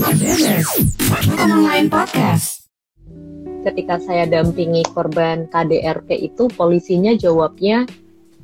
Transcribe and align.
Online 0.00 1.92
Podcast. 1.92 2.72
Ketika 3.60 4.00
saya 4.00 4.24
dampingi 4.24 4.80
korban 4.96 5.44
KDRT 5.52 6.16
itu, 6.24 6.48
polisinya 6.48 7.12
jawabnya 7.12 7.84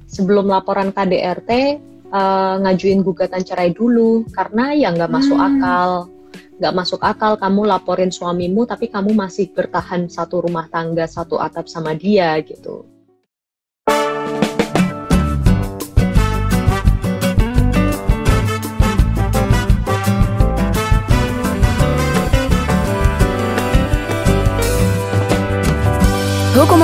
sebelum 0.04 0.52
laporan 0.52 0.92
KDRT 0.92 1.80
uh, 2.12 2.60
ngajuin 2.60 3.00
gugatan 3.00 3.40
cerai 3.40 3.72
dulu 3.72 4.28
karena 4.36 4.76
ya 4.76 4.92
nggak 4.92 5.08
masuk 5.08 5.40
hmm. 5.40 5.48
akal. 5.56 5.90
Nggak 6.60 6.74
masuk 6.76 7.00
akal 7.00 7.32
kamu 7.40 7.60
laporin 7.64 8.12
suamimu 8.12 8.68
tapi 8.68 8.92
kamu 8.92 9.16
masih 9.16 9.48
bertahan 9.56 10.12
satu 10.12 10.44
rumah 10.44 10.68
tangga 10.68 11.08
satu 11.08 11.40
atap 11.40 11.72
sama 11.72 11.96
dia 11.96 12.36
gitu 12.44 12.95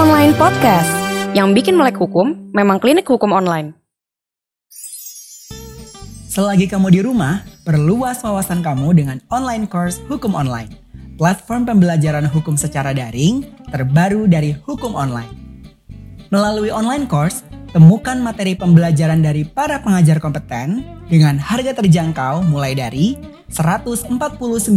Online 0.03 0.35
Podcast. 0.35 0.91
Yang 1.31 1.63
bikin 1.63 1.79
melek 1.79 1.95
hukum 1.95 2.51
memang 2.51 2.83
klinik 2.83 3.07
hukum 3.07 3.31
online. 3.31 3.71
Selagi 6.27 6.67
kamu 6.67 6.91
di 6.91 7.07
rumah, 7.07 7.47
perluas 7.63 8.19
wawasan 8.27 8.67
kamu 8.67 8.99
dengan 8.99 9.23
online 9.31 9.71
course 9.71 10.03
Hukum 10.11 10.35
Online. 10.35 10.67
Platform 11.15 11.71
pembelajaran 11.71 12.27
hukum 12.27 12.59
secara 12.59 12.91
daring 12.91 13.47
terbaru 13.71 14.27
dari 14.27 14.51
Hukum 14.51 14.99
Online. 14.99 15.31
Melalui 16.35 16.75
online 16.75 17.07
course, 17.07 17.47
temukan 17.71 18.19
materi 18.19 18.59
pembelajaran 18.59 19.23
dari 19.23 19.47
para 19.47 19.87
pengajar 19.87 20.19
kompeten 20.19 20.83
dengan 21.07 21.39
harga 21.39 21.79
terjangkau 21.79 22.43
mulai 22.51 22.75
dari 22.75 23.15
Rp149.000. 23.55 24.75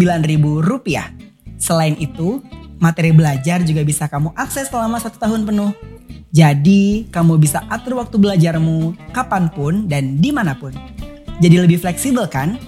Selain 1.57 1.97
itu, 1.97 2.45
Materi 2.79 3.11
belajar 3.15 3.63
juga 3.63 3.87
bisa 3.87 4.11
kamu 4.11 4.35
akses 4.35 4.67
selama 4.67 4.99
satu 4.99 5.15
tahun 5.15 5.47
penuh. 5.47 5.71
Jadi, 6.35 7.07
kamu 7.07 7.39
bisa 7.39 7.63
atur 7.71 7.95
waktu 7.95 8.19
belajarmu 8.19 8.91
kapan 9.15 9.47
pun 9.47 9.87
dan 9.87 10.19
di 10.19 10.35
mana 10.35 10.51
pun. 10.51 10.75
Jadi 11.39 11.63
lebih 11.63 11.79
fleksibel 11.79 12.27
kan? 12.27 12.59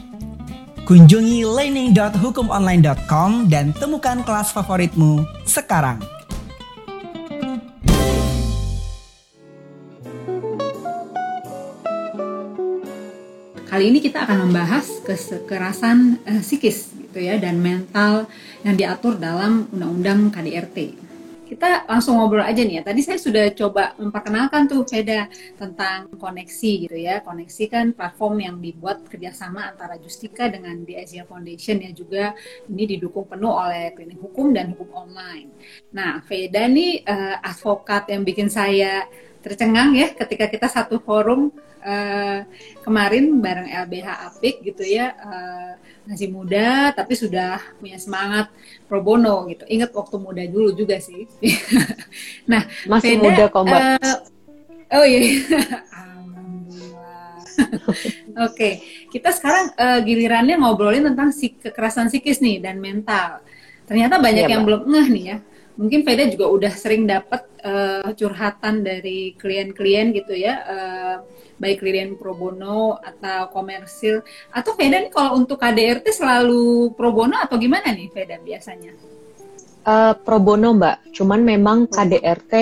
Kunjungi 0.88 1.44
learning.hukumonline.com 1.44 3.52
dan 3.52 3.76
temukan 3.76 4.24
kelas 4.24 4.56
favoritmu 4.56 5.28
sekarang. 5.44 6.00
Kali 13.68 13.92
ini 13.94 14.00
kita 14.00 14.24
akan 14.26 14.48
membahas 14.48 15.04
kekerasan 15.06 16.24
uh, 16.24 16.42
psikis 16.42 16.97
gitu 17.18 17.26
ya 17.34 17.42
dan 17.42 17.58
mental 17.58 18.30
yang 18.62 18.78
diatur 18.78 19.18
dalam 19.18 19.66
Undang-Undang 19.74 20.30
KDRT. 20.30 20.78
Kita 21.48 21.88
langsung 21.90 22.20
ngobrol 22.20 22.44
aja 22.44 22.60
nih 22.60 22.78
ya. 22.78 22.84
Tadi 22.86 23.02
saya 23.02 23.18
sudah 23.18 23.50
coba 23.56 23.96
memperkenalkan 23.98 24.68
tuh 24.68 24.84
Veda 24.86 25.32
tentang 25.58 26.12
koneksi 26.14 26.72
gitu 26.86 26.94
ya. 26.94 27.24
Koneksi 27.26 27.64
kan 27.72 27.86
platform 27.96 28.36
yang 28.44 28.56
dibuat 28.62 29.08
kerjasama 29.08 29.74
antara 29.74 29.98
Justika 29.98 30.52
dengan 30.52 30.84
The 30.84 31.08
Asia 31.08 31.24
Foundation 31.26 31.82
yang 31.82 31.96
juga 31.96 32.38
ini 32.68 33.00
didukung 33.00 33.26
penuh 33.32 33.50
oleh 33.50 33.96
klinik 33.96 34.20
hukum 34.20 34.54
dan 34.54 34.76
hukum 34.76 35.08
online. 35.08 35.50
Nah, 35.96 36.20
Veda 36.28 36.68
nih 36.68 37.02
uh, 37.08 37.40
advokat 37.42 38.12
yang 38.12 38.22
bikin 38.28 38.52
saya 38.52 39.08
tercengang 39.40 39.96
ya 39.96 40.12
ketika 40.12 40.52
kita 40.52 40.68
satu 40.68 41.00
forum 41.00 41.56
uh, 41.80 42.44
kemarin 42.84 43.40
bareng 43.40 43.72
LBH 43.88 44.08
Apik 44.28 44.60
gitu 44.68 44.84
ya 44.84 45.16
uh, 45.16 45.80
masih 46.08 46.32
muda 46.32 46.96
tapi 46.96 47.14
sudah 47.20 47.60
punya 47.78 48.00
semangat 48.00 48.48
pro 48.88 49.04
bono 49.04 49.44
gitu. 49.52 49.68
Ingat 49.68 49.92
waktu 49.92 50.16
muda 50.18 50.44
dulu 50.48 50.72
juga 50.72 51.04
sih. 51.04 51.28
nah, 52.52 52.64
masih 52.88 53.20
Veda, 53.20 53.24
muda 53.28 53.44
kok 53.52 53.64
Mbak. 53.68 53.82
Uh, 54.00 54.18
oh 54.96 55.06
iya. 55.06 55.20
Oke, 57.58 58.54
okay. 58.54 58.74
kita 59.10 59.34
sekarang 59.34 59.74
uh, 59.76 60.00
gilirannya 60.06 60.62
ngobrolin 60.62 61.10
tentang 61.12 61.34
si 61.34 61.58
kekerasan 61.58 62.08
psikis 62.08 62.40
nih 62.40 62.62
dan 62.64 62.80
mental. 62.80 63.42
Ternyata 63.90 64.22
banyak 64.22 64.46
ya, 64.48 64.52
yang 64.56 64.64
Mbak. 64.64 64.68
belum 64.72 64.82
ngeh 64.88 65.08
nih 65.12 65.26
ya. 65.36 65.38
Mungkin 65.78 66.02
Veda 66.08 66.26
juga 66.26 66.46
udah 66.50 66.74
sering 66.74 67.06
dapat 67.06 67.44
uh, 67.62 68.10
curhatan 68.16 68.82
dari 68.82 69.36
klien-klien 69.36 70.16
gitu 70.16 70.34
ya. 70.34 70.56
Uh, 70.66 71.16
baik 71.58 71.82
klien 71.82 72.14
pro 72.14 72.38
bono 72.38 73.02
atau 73.02 73.50
komersil 73.50 74.22
atau 74.54 74.78
Veda 74.78 75.02
nih 75.02 75.12
kalau 75.12 75.42
untuk 75.42 75.58
KDRT 75.58 76.14
selalu 76.14 76.94
pro 76.94 77.10
bono 77.10 77.38
atau 77.42 77.58
gimana 77.58 77.90
nih 77.94 78.10
Veda 78.14 78.38
biasanya? 78.38 78.94
Uh, 79.88 80.14
pro 80.20 80.38
bono 80.38 80.76
Mbak, 80.76 81.16
cuman 81.16 81.42
memang 81.42 81.78
KDRT 81.90 82.54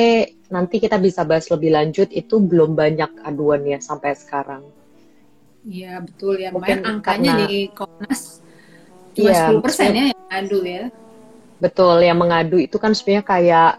nanti 0.53 0.77
kita 0.77 1.01
bisa 1.01 1.25
bahas 1.25 1.49
lebih 1.49 1.73
lanjut 1.73 2.07
itu 2.13 2.37
belum 2.37 2.77
banyak 2.77 3.25
aduan 3.25 3.65
ya 3.65 3.81
sampai 3.81 4.13
sekarang. 4.13 4.61
Iya 5.65 5.97
betul 6.05 6.37
ya, 6.37 6.53
Mungkin 6.53 6.85
angkanya 6.85 7.41
karena, 7.41 7.49
di 7.49 7.59
Komnas 7.73 8.45
cuma 9.17 9.31
ya, 9.33 9.49
10 9.49 9.65
persen 9.65 9.89
ya 9.97 10.05
yang 10.13 10.23
ngadu 10.29 10.59
ya. 10.61 10.85
Betul, 11.57 11.97
yang 12.03 12.19
mengadu 12.19 12.61
itu 12.61 12.77
kan 12.77 12.93
sebenarnya 12.93 13.25
kayak 13.25 13.71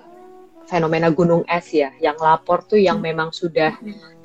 fenomena 0.67 1.09
gunung 1.15 1.47
es 1.47 1.71
ya, 1.71 1.95
yang 2.03 2.19
lapor 2.19 2.67
tuh 2.67 2.79
yang 2.79 2.99
memang 2.99 3.31
sudah 3.31 3.75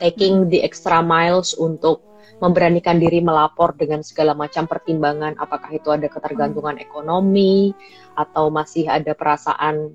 taking 0.02 0.50
the 0.50 0.62
extra 0.66 1.00
miles 1.00 1.54
untuk 1.58 2.02
memberanikan 2.42 2.98
diri 2.98 3.22
melapor 3.22 3.78
dengan 3.78 4.02
segala 4.02 4.34
macam 4.34 4.66
pertimbangan, 4.66 5.38
apakah 5.38 5.70
itu 5.78 5.94
ada 5.94 6.10
ketergantungan 6.10 6.82
ekonomi 6.82 7.70
atau 8.18 8.50
masih 8.50 8.90
ada 8.90 9.14
perasaan 9.14 9.94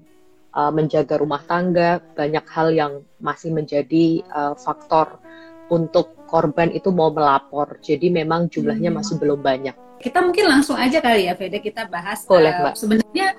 uh, 0.55 0.71
menjaga 0.71 1.19
rumah 1.19 1.43
tangga, 1.43 1.99
banyak 2.15 2.47
hal 2.47 2.71
yang 2.71 2.93
masih 3.19 3.51
menjadi 3.51 4.23
uh, 4.31 4.55
faktor 4.55 5.19
untuk 5.67 6.15
korban 6.31 6.71
itu 6.71 6.95
mau 6.95 7.11
melapor. 7.11 7.83
Jadi 7.83 8.15
memang 8.15 8.47
jumlahnya 8.47 8.95
hmm. 8.95 8.99
masih 9.03 9.15
belum 9.19 9.43
banyak. 9.43 9.75
Kita 9.97 10.21
mungkin 10.21 10.45
langsung 10.47 10.77
aja 10.77 11.01
kali 11.01 11.27
ya, 11.27 11.35
Veda 11.35 11.59
kita 11.59 11.89
bahas. 11.89 12.29
Boleh, 12.29 12.53
uh, 12.53 12.77
Sebenarnya 12.77 13.33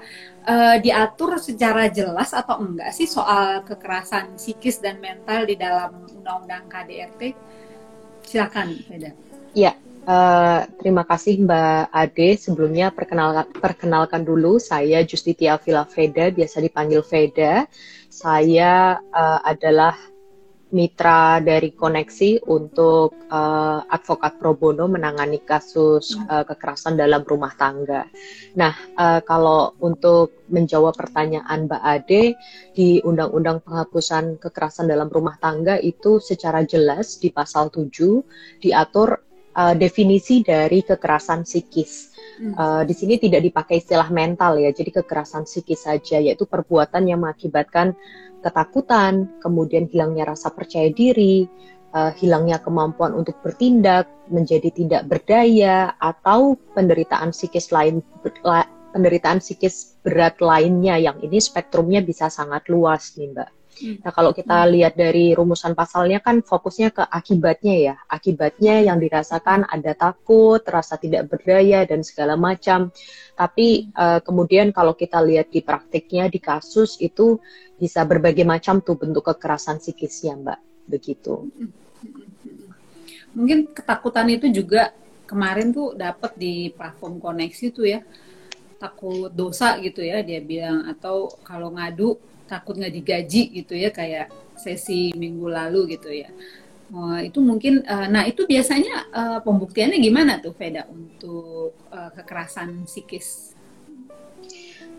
uh, 0.44 0.75
diatur 0.81 1.38
secara 1.38 1.85
jelas 1.88 2.34
atau 2.34 2.57
enggak 2.59 2.90
sih 2.91 3.06
soal 3.06 3.62
kekerasan 3.62 4.35
psikis 4.35 4.81
dan 4.81 4.97
mental 4.97 5.45
di 5.45 5.53
dalam 5.53 6.09
Undang-Undang 6.09 6.66
KDRT? 6.66 7.22
Silakan, 8.25 8.73
Veda. 8.90 9.13
Iya, 9.53 9.78
uh, 10.09 10.66
terima 10.81 11.06
kasih 11.06 11.45
Mbak 11.45 11.94
Ade. 11.94 12.29
Sebelumnya 12.41 12.89
perkenalkan, 12.89 13.47
perkenalkan 13.53 14.22
dulu, 14.25 14.57
saya 14.57 15.06
Justitia 15.06 15.62
Villa 15.62 15.85
Veda, 15.85 16.34
biasa 16.34 16.57
dipanggil 16.59 17.06
Veda. 17.06 17.69
Saya 18.09 18.97
uh, 19.13 19.39
adalah 19.45 19.94
mitra 20.68 21.40
dari 21.40 21.72
Koneksi 21.72 22.44
untuk 22.52 23.16
uh, 23.32 23.80
advokat 23.88 24.36
pro 24.36 24.52
bono 24.52 24.92
menangani 24.92 25.40
kasus 25.40 26.20
uh, 26.28 26.44
kekerasan 26.44 27.00
dalam 27.00 27.24
rumah 27.24 27.56
tangga. 27.56 28.04
Nah, 28.60 28.76
uh, 29.00 29.24
kalau 29.24 29.72
untuk 29.80 30.44
menjawab 30.52 30.96
pertanyaan 31.00 31.72
Mbak 31.72 31.84
Ade 31.84 32.24
di 32.76 33.00
Undang-Undang 33.00 33.64
Penghapusan 33.64 34.40
Kekerasan 34.44 34.92
dalam 34.92 35.08
Rumah 35.08 35.40
Tangga 35.40 35.76
itu 35.80 36.20
secara 36.24 36.64
jelas 36.64 37.20
di 37.20 37.32
pasal 37.32 37.72
7 37.72 38.64
diatur 38.64 39.20
uh, 39.56 39.76
definisi 39.76 40.44
dari 40.44 40.84
kekerasan 40.84 41.44
psikis. 41.48 42.17
Uh, 42.38 42.86
di 42.86 42.94
sini 42.94 43.18
tidak 43.18 43.42
dipakai 43.42 43.81
istilah 43.81 44.14
mental 44.14 44.62
ya, 44.62 44.70
jadi 44.70 45.02
kekerasan 45.02 45.50
psikis 45.50 45.90
saja, 45.90 46.22
yaitu 46.22 46.46
perbuatan 46.46 47.09
yang 47.09 47.25
mengakibatkan 47.25 47.98
ketakutan, 48.46 49.42
kemudian 49.42 49.90
hilangnya 49.90 50.30
rasa 50.30 50.53
percaya 50.53 50.94
diri, 50.94 51.50
uh, 51.98 52.14
hilangnya 52.14 52.62
kemampuan 52.62 53.18
untuk 53.18 53.42
bertindak, 53.42 54.06
menjadi 54.30 54.70
tidak 54.70 55.09
berdaya, 55.09 55.98
atau 55.98 56.53
penderitaan 56.78 57.34
psikis 57.34 57.74
lain, 57.74 58.06
penderitaan 58.94 59.42
psikis 59.42 59.98
berat 60.06 60.38
lainnya 60.38 61.01
yang 61.01 61.18
ini 61.25 61.42
spektrumnya 61.42 62.06
bisa 62.06 62.30
sangat 62.30 62.69
luas 62.69 63.18
nih 63.18 63.34
Mbak. 63.34 63.56
Hmm. 63.77 64.01
Nah 64.01 64.12
kalau 64.12 64.31
kita 64.33 64.65
hmm. 64.65 64.69
lihat 64.74 64.94
dari 64.97 65.31
rumusan 65.38 65.77
pasalnya 65.77 66.19
kan 66.19 66.41
fokusnya 66.41 66.89
ke 66.94 67.03
akibatnya 67.06 67.75
ya, 67.77 67.95
akibatnya 68.09 68.81
yang 68.81 68.97
dirasakan 68.97 69.69
ada 69.69 69.94
takut, 69.94 70.62
rasa 70.65 70.97
tidak 70.97 71.29
berdaya 71.29 71.85
dan 71.85 72.01
segala 72.01 72.33
macam. 72.33 72.89
Tapi 73.38 73.94
uh, 73.94 74.19
kemudian 74.25 74.74
kalau 74.74 74.97
kita 74.97 75.21
lihat 75.21 75.53
di 75.53 75.62
praktiknya 75.62 76.25
di 76.27 76.41
kasus 76.41 76.97
itu 76.97 77.38
bisa 77.77 78.01
berbagai 78.03 78.41
macam 78.41 78.81
tuh 78.81 78.97
bentuk 78.97 79.29
kekerasan 79.29 79.77
psikisnya 79.77 80.33
mbak 80.33 80.59
begitu 80.89 81.45
mungkin 83.38 83.69
ketakutan 83.69 84.27
itu 84.33 84.50
juga 84.50 84.89
kemarin 85.29 85.69
tuh 85.69 85.94
dapat 85.94 86.33
di 86.33 86.74
platform 86.74 87.21
koneksi 87.21 87.65
tuh 87.69 87.85
ya 87.85 88.01
takut 88.81 89.29
dosa 89.29 89.77
gitu 89.77 90.01
ya 90.01 90.25
dia 90.25 90.41
bilang 90.41 90.89
atau 90.89 91.29
kalau 91.45 91.69
ngadu 91.77 92.18
takut 92.48 92.80
nggak 92.80 92.96
digaji 92.96 93.42
gitu 93.62 93.78
ya 93.78 93.92
kayak 93.92 94.32
sesi 94.58 95.14
minggu 95.14 95.46
lalu 95.52 96.00
gitu 96.00 96.10
ya 96.10 96.32
Oh, 96.88 97.20
itu 97.20 97.44
mungkin, 97.44 97.84
uh, 97.84 98.08
nah 98.08 98.24
itu 98.24 98.48
biasanya 98.48 99.12
uh, 99.12 99.40
pembuktiannya 99.44 100.00
gimana 100.00 100.40
tuh 100.40 100.56
Veda 100.56 100.88
untuk 100.88 101.76
uh, 101.92 102.12
kekerasan 102.16 102.88
psikis? 102.88 103.52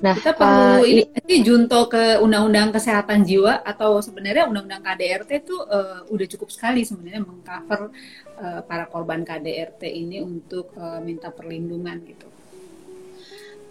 Nah, 0.05 0.12
kita 0.12 0.37
perlu 0.37 0.79
uh, 0.79 0.87
ini 0.87 1.09
ini 1.25 1.37
junto 1.41 1.89
ke 1.89 2.21
Undang-Undang 2.21 2.77
Kesehatan 2.77 3.25
Jiwa 3.25 3.65
atau 3.65 4.05
sebenarnya 4.05 4.47
Undang-Undang 4.53 4.85
KDRT 4.85 5.31
itu 5.49 5.56
uh, 5.65 6.05
udah 6.12 6.27
cukup 6.29 6.53
sekali 6.53 6.85
sebenarnya 6.85 7.25
mengcover 7.25 7.89
uh, 8.37 8.61
para 8.69 8.85
korban 8.93 9.25
KDRT 9.25 9.89
ini 9.89 10.21
untuk 10.21 10.77
uh, 10.77 11.00
minta 11.00 11.33
perlindungan 11.33 12.05
gitu. 12.05 12.29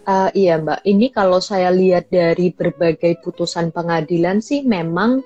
Uh, 0.08 0.32
iya 0.32 0.56
Mbak, 0.56 0.88
ini 0.88 1.12
kalau 1.12 1.36
saya 1.36 1.68
lihat 1.68 2.08
dari 2.08 2.48
berbagai 2.48 3.20
putusan 3.20 3.68
pengadilan 3.76 4.40
sih 4.40 4.64
memang 4.64 5.20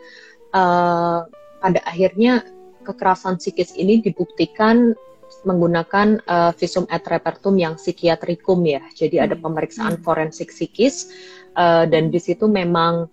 uh, 0.50 1.22
pada 1.62 1.80
akhirnya 1.86 2.42
kekerasan 2.82 3.38
psikis 3.38 3.78
ini 3.78 4.02
dibuktikan 4.02 4.90
menggunakan 5.46 6.18
uh, 6.26 6.50
visum 6.58 6.90
et 6.90 7.06
repertum 7.06 7.54
yang 7.62 7.78
psikiatrikum 7.78 8.58
ya. 8.66 8.82
Jadi 8.90 9.22
ada 9.22 9.38
hmm. 9.38 9.46
pemeriksaan 9.46 9.94
hmm. 9.98 10.02
forensik 10.02 10.50
psikis 10.50 11.14
uh, 11.54 11.86
dan 11.86 12.10
di 12.10 12.18
situ 12.18 12.50
memang 12.50 13.06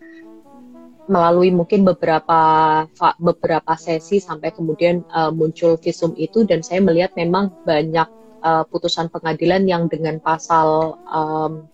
melalui 1.10 1.54
mungkin 1.54 1.86
beberapa 1.86 2.42
beberapa 3.18 3.74
sesi 3.78 4.22
sampai 4.22 4.54
kemudian 4.54 5.06
uh, 5.10 5.34
muncul 5.34 5.78
visum 5.78 6.14
itu 6.18 6.46
dan 6.46 6.66
saya 6.66 6.82
melihat 6.82 7.14
memang 7.18 7.50
banyak 7.66 8.06
uh, 8.44 8.64
putusan 8.68 9.08
pengadilan 9.12 9.66
yang 9.66 9.88
dengan 9.88 10.20
pasal 10.20 11.00
um, 11.08 11.68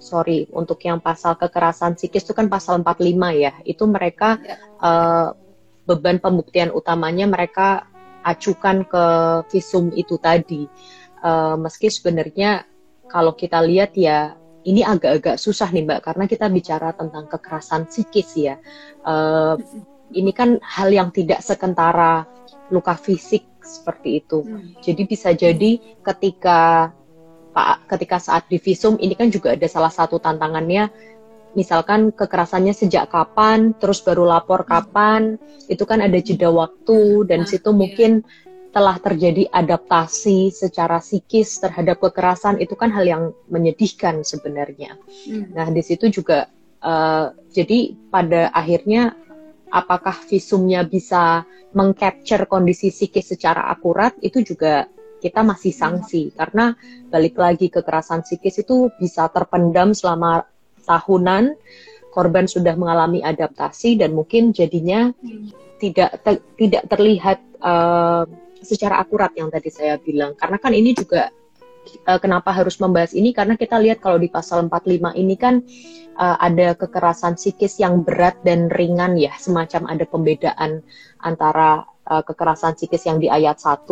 sorry 0.00 0.48
untuk 0.50 0.80
yang 0.82 0.98
pasal 0.98 1.36
kekerasan 1.36 1.94
psikis 1.94 2.24
itu 2.24 2.32
kan 2.34 2.48
pasal 2.48 2.80
45 2.82 3.14
ya 3.36 3.52
itu 3.68 3.84
mereka 3.86 4.40
uh, 4.80 5.36
beban 5.84 6.18
pembuktian 6.18 6.70
utamanya 6.70 7.28
mereka 7.28 7.90
acukan 8.24 8.84
ke 8.84 9.04
visum 9.48 9.92
itu 9.96 10.20
tadi. 10.20 10.68
Uh, 11.20 11.56
meski 11.60 11.92
sebenarnya 11.92 12.64
kalau 13.08 13.36
kita 13.36 13.60
lihat 13.60 13.92
ya 13.96 14.36
ini 14.64 14.84
agak-agak 14.84 15.40
susah 15.40 15.68
nih 15.72 15.84
Mbak 15.88 16.00
karena 16.04 16.24
kita 16.28 16.46
bicara 16.52 16.92
tentang 16.92 17.28
kekerasan 17.28 17.88
psikis 17.88 18.30
ya. 18.36 18.56
Uh, 19.04 19.56
ini 20.14 20.32
kan 20.34 20.58
hal 20.62 20.90
yang 20.90 21.14
tidak 21.14 21.42
sekentara 21.42 22.26
luka 22.70 22.94
fisik 22.94 23.46
seperti 23.60 24.24
itu. 24.24 24.42
Hmm. 24.42 24.74
Jadi 24.80 25.02
bisa 25.06 25.30
jadi 25.34 25.78
ketika 26.02 26.90
Pak 27.50 27.90
ketika 27.90 28.22
saat 28.22 28.46
divisum 28.46 28.94
ini 29.02 29.18
kan 29.18 29.26
juga 29.26 29.58
ada 29.58 29.66
salah 29.66 29.90
satu 29.90 30.22
tantangannya 30.22 30.86
misalkan 31.58 32.14
kekerasannya 32.14 32.70
sejak 32.70 33.10
kapan, 33.10 33.74
terus 33.74 33.98
baru 34.06 34.22
lapor 34.22 34.62
kapan, 34.62 35.34
itu 35.66 35.82
kan 35.82 35.98
ada 35.98 36.14
jeda 36.22 36.46
waktu 36.46 37.26
dan 37.26 37.42
ah, 37.42 37.48
situ 37.48 37.74
iya. 37.74 37.78
mungkin 37.78 38.12
telah 38.70 39.02
terjadi 39.02 39.50
adaptasi 39.50 40.54
secara 40.54 41.02
psikis 41.02 41.58
terhadap 41.58 41.98
kekerasan 41.98 42.62
itu 42.62 42.78
kan 42.78 42.94
hal 42.94 43.02
yang 43.02 43.22
menyedihkan 43.50 44.22
sebenarnya. 44.22 44.94
Hmm. 45.26 45.50
Nah 45.50 45.66
di 45.74 45.82
situ 45.82 46.06
juga 46.06 46.46
uh, 46.86 47.34
jadi 47.50 47.98
pada 48.14 48.54
akhirnya 48.54 49.18
apakah 49.70 50.14
visumnya 50.26 50.82
bisa 50.82 51.46
mengcapture 51.72 52.44
kondisi 52.50 52.90
psikis 52.90 53.34
secara 53.34 53.70
akurat 53.70 54.14
itu 54.20 54.42
juga 54.42 54.90
kita 55.20 55.44
masih 55.44 55.70
sanksi 55.70 56.32
karena 56.34 56.74
balik 57.12 57.36
lagi 57.38 57.70
kekerasan 57.70 58.26
psikis 58.26 58.64
itu 58.64 58.90
bisa 58.98 59.30
terpendam 59.30 59.94
selama 59.94 60.42
tahunan 60.82 61.54
korban 62.10 62.50
sudah 62.50 62.74
mengalami 62.74 63.22
adaptasi 63.22 63.94
dan 63.94 64.12
mungkin 64.12 64.50
jadinya 64.50 65.14
tidak 65.78 66.20
te, 66.20 66.42
tidak 66.58 66.84
terlihat 66.90 67.38
uh, 67.62 68.26
secara 68.60 69.00
akurat 69.00 69.32
yang 69.38 69.48
tadi 69.48 69.72
saya 69.72 69.96
bilang. 69.96 70.36
Karena 70.36 70.60
kan 70.60 70.74
ini 70.76 70.92
juga 70.92 71.32
uh, 72.06 72.20
kenapa 72.20 72.50
harus 72.52 72.76
membahas 72.78 73.12
ini? 73.16 73.32
Karena 73.32 73.56
kita 73.56 73.80
lihat 73.80 74.02
kalau 74.04 74.20
di 74.20 74.28
pasal 74.28 74.66
45 74.68 75.16
ini 75.16 75.34
kan 75.36 75.64
uh, 76.16 76.36
ada 76.40 76.76
kekerasan 76.76 77.36
psikis 77.36 77.80
yang 77.80 78.02
berat 78.04 78.38
dan 78.44 78.68
ringan 78.72 79.16
ya. 79.16 79.32
Semacam 79.36 79.88
ada 79.88 80.04
pembedaan 80.04 80.84
antara 81.20 81.84
uh, 82.08 82.22
kekerasan 82.24 82.76
psikis 82.76 83.06
yang 83.06 83.18
di 83.18 83.28
ayat 83.28 83.58
1 83.60 83.86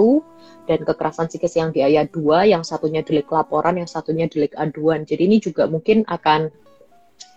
dan 0.68 0.78
kekerasan 0.84 1.26
psikis 1.32 1.54
yang 1.56 1.70
di 1.72 1.80
ayat 1.80 2.12
2 2.12 2.52
yang 2.52 2.62
satunya 2.62 3.00
delik 3.00 3.28
laporan 3.32 3.80
yang 3.80 3.88
satunya 3.88 4.28
delik 4.28 4.52
aduan. 4.58 5.08
Jadi 5.08 5.22
ini 5.28 5.36
juga 5.40 5.66
mungkin 5.66 6.04
akan 6.04 6.50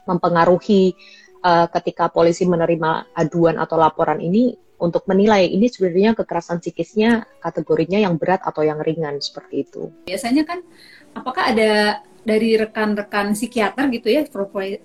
mempengaruhi 0.02 0.98
uh, 1.44 1.68
ketika 1.70 2.08
polisi 2.08 2.48
menerima 2.48 3.14
aduan 3.14 3.58
atau 3.58 3.78
laporan 3.78 4.22
ini 4.22 4.56
untuk 4.82 5.06
menilai 5.06 5.46
ini 5.46 5.70
sebenarnya 5.70 6.18
kekerasan 6.18 6.58
psikisnya 6.58 7.30
kategorinya 7.38 8.02
yang 8.02 8.18
berat 8.18 8.42
atau 8.42 8.66
yang 8.66 8.82
ringan 8.82 9.22
seperti 9.22 9.70
itu. 9.70 9.94
Biasanya 10.10 10.42
kan 10.42 10.66
apakah 11.14 11.54
ada 11.54 12.02
dari 12.22 12.54
rekan-rekan 12.54 13.34
psikiater 13.34 13.90
gitu 13.90 14.14
ya 14.14 14.22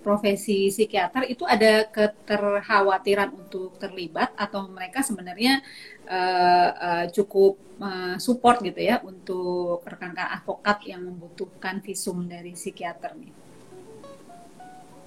profesi 0.00 0.73
psikiater 0.73 1.29
itu 1.29 1.44
ada 1.44 1.85
keterkhawatiran 1.93 3.29
untuk 3.37 3.76
terlibat 3.76 4.32
atau 4.41 4.73
mereka 4.73 5.05
sebenarnya 5.05 5.61
uh, 6.08 6.70
uh, 6.73 7.05
cukup 7.12 7.61
uh, 7.76 8.17
support 8.17 8.64
gitu 8.64 8.81
ya 8.81 9.05
untuk 9.05 9.85
rekan-rekan 9.85 10.32
advokat 10.32 10.81
yang 10.88 11.05
membutuhkan 11.05 11.85
visum 11.85 12.25
dari 12.25 12.56
psikiater 12.56 13.12
nih. 13.20 13.45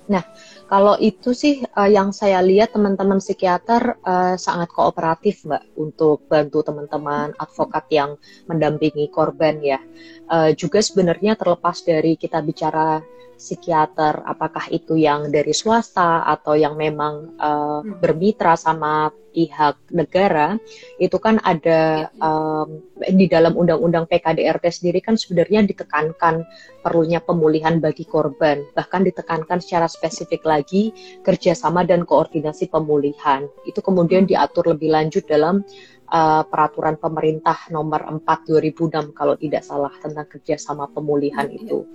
Nah, 0.10 0.26
kalau 0.66 0.98
itu 0.98 1.38
sih 1.38 1.62
uh, 1.62 1.86
yang 1.86 2.10
saya 2.10 2.42
lihat 2.42 2.74
teman-teman 2.74 3.22
psikiater 3.22 4.02
uh, 4.02 4.34
sangat 4.42 4.74
kooperatif, 4.74 5.46
Mbak, 5.46 5.64
untuk 5.78 6.26
bantu 6.26 6.66
teman-teman 6.66 7.38
advokat 7.38 7.86
yang 7.94 8.18
mendampingi 8.50 9.14
korban 9.14 9.62
ya. 9.62 9.78
Uh, 10.26 10.50
juga 10.58 10.82
sebenarnya 10.82 11.38
terlepas 11.38 11.86
dari 11.86 12.18
kita 12.18 12.42
bicara 12.42 13.06
psikiater, 13.40 14.20
apakah 14.28 14.68
itu 14.68 15.00
yang 15.00 15.32
dari 15.32 15.56
swasta 15.56 16.28
atau 16.28 16.60
yang 16.60 16.76
memang 16.76 17.40
uh, 17.40 17.80
bermitra 18.04 18.60
sama 18.60 19.16
pihak 19.32 19.78
negara 19.94 20.58
itu 20.98 21.16
kan 21.22 21.40
ada 21.46 22.10
um, 22.20 22.82
di 23.14 23.30
dalam 23.30 23.56
undang-undang 23.56 24.10
PKDRT 24.10 24.66
sendiri 24.74 25.00
kan 25.00 25.16
sebenarnya 25.16 25.64
ditekankan 25.64 26.44
perlunya 26.82 27.22
pemulihan 27.22 27.78
bagi 27.78 28.04
korban 28.10 28.66
bahkan 28.74 29.06
ditekankan 29.06 29.62
secara 29.62 29.86
spesifik 29.86 30.44
lagi 30.44 30.92
kerjasama 31.24 31.86
dan 31.88 32.04
koordinasi 32.04 32.68
pemulihan. 32.68 33.48
Itu 33.64 33.80
kemudian 33.80 34.28
hmm. 34.28 34.32
diatur 34.36 34.76
lebih 34.76 34.92
lanjut 34.92 35.24
dalam 35.30 35.64
uh, 36.10 36.44
peraturan 36.46 36.98
pemerintah 36.98 37.56
nomor 37.70 38.06
4 38.06 38.26
2006 38.26 39.14
kalau 39.14 39.38
tidak 39.38 39.64
salah 39.64 39.94
tentang 40.02 40.26
kerjasama 40.26 40.90
pemulihan 40.92 41.48
hmm, 41.48 41.58
itu. 41.62 41.86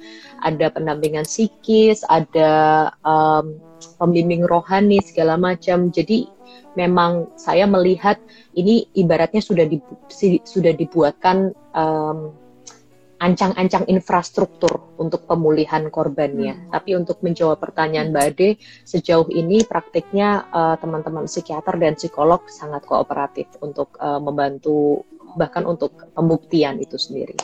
Ada 0.41 0.71
pendampingan 0.71 1.27
psikis 1.27 2.07
ada 2.07 2.91
um, 3.03 3.59
pembimbing 3.99 4.47
rohani 4.47 5.03
segala 5.03 5.35
macam. 5.35 5.91
Jadi 5.91 6.27
memang 6.79 7.31
saya 7.39 7.67
melihat 7.67 8.19
ini 8.55 8.87
ibaratnya 8.95 9.43
sudah 9.43 9.67
di, 9.67 9.79
sudah 10.47 10.73
dibuatkan 10.75 11.55
um, 11.75 12.35
ancang-ancang 13.19 13.87
infrastruktur 13.87 14.95
untuk 14.99 15.25
pemulihan 15.25 15.87
korbannya. 15.89 16.55
Hmm. 16.55 16.71
Tapi 16.75 16.99
untuk 16.99 17.23
menjawab 17.23 17.63
pertanyaan 17.63 18.11
Mbak 18.11 18.27
Ade, 18.35 18.49
sejauh 18.85 19.31
ini 19.31 19.63
praktiknya 19.65 20.47
uh, 20.51 20.77
teman-teman 20.79 21.31
psikiater 21.31 21.79
dan 21.79 21.95
psikolog 21.95 22.45
sangat 22.51 22.83
kooperatif 22.85 23.49
untuk 23.63 23.95
uh, 24.03 24.19
membantu 24.19 25.07
bahkan 25.35 25.67
untuk 25.67 26.15
pembuktian 26.15 26.79
itu 26.79 26.95
sendiri 26.95 27.35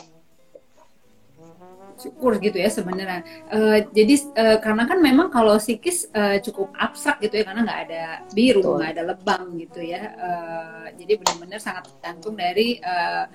syukur 2.01 2.41
gitu 2.41 2.57
ya 2.57 2.69
sebenarnya. 2.73 3.21
Uh, 3.53 3.85
jadi 3.93 4.15
uh, 4.33 4.57
karena 4.57 4.89
kan 4.89 4.97
memang 4.97 5.29
kalau 5.29 5.61
psikis 5.61 6.09
uh, 6.09 6.41
cukup 6.41 6.73
abstrak 6.73 7.21
gitu 7.21 7.37
ya 7.37 7.45
karena 7.45 7.61
nggak 7.61 7.81
ada 7.85 8.03
biru, 8.33 8.81
nggak 8.81 8.91
ada 8.97 9.03
lebam 9.13 9.53
gitu 9.61 9.85
ya. 9.85 10.01
Uh, 10.17 10.85
jadi 10.97 11.21
benar-benar 11.21 11.61
sangat 11.61 11.93
tergantung 11.93 12.33
dari 12.33 12.81
uh, 12.81 13.29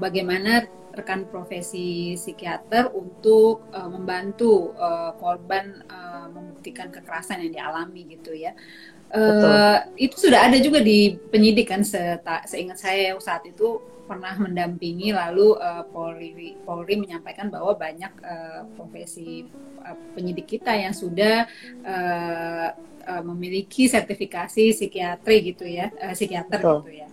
bagaimana 0.00 0.64
rekan 0.94 1.26
profesi 1.26 2.18
psikiater 2.18 2.90
untuk 2.94 3.66
uh, 3.70 3.88
membantu 3.90 4.74
uh, 4.74 5.14
korban 5.18 5.82
uh, 5.86 6.26
membuktikan 6.30 6.90
kekerasan 6.90 7.46
yang 7.46 7.52
dialami 7.54 8.06
gitu 8.10 8.34
ya. 8.34 8.54
Uh, 9.10 9.82
itu 9.98 10.14
sudah 10.14 10.46
ada 10.46 10.54
juga 10.62 10.78
di 10.78 11.18
penyidik 11.34 11.66
kan 11.66 11.82
seingat 12.46 12.78
saya 12.78 13.18
saat 13.18 13.42
itu 13.42 13.82
pernah 14.06 14.34
mendampingi 14.38 15.14
lalu 15.14 15.54
uh, 15.58 15.82
Polri 15.90 16.54
Polri 16.62 16.94
menyampaikan 16.98 17.50
bahwa 17.50 17.74
banyak 17.74 18.10
uh, 18.22 18.66
profesi 18.74 19.46
uh, 19.82 19.94
penyidik 20.14 20.58
kita 20.58 20.74
yang 20.74 20.94
sudah 20.94 21.46
uh, 21.82 22.70
uh, 23.06 23.22
memiliki 23.22 23.86
sertifikasi 23.86 24.74
psikiatri 24.74 25.54
gitu 25.54 25.66
ya 25.66 25.94
uh, 26.02 26.14
psikiater 26.14 26.58
Betul. 26.58 26.78
gitu 26.86 26.94
ya 27.06 27.08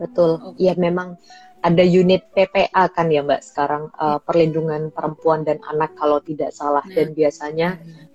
betul 0.00 0.30
okay. 0.40 0.66
ya 0.66 0.72
memang 0.74 1.14
ada 1.62 1.84
unit 1.86 2.26
PPA 2.34 2.90
kan 2.90 3.06
ya 3.06 3.22
Mbak 3.22 3.42
sekarang 3.46 3.88
uh, 3.94 4.18
perlindungan 4.18 4.90
perempuan 4.90 5.46
dan 5.46 5.62
anak 5.70 5.94
kalau 5.94 6.18
tidak 6.18 6.50
salah. 6.50 6.82
Nah. 6.82 6.94
dan 6.98 7.14
biasanya 7.14 7.68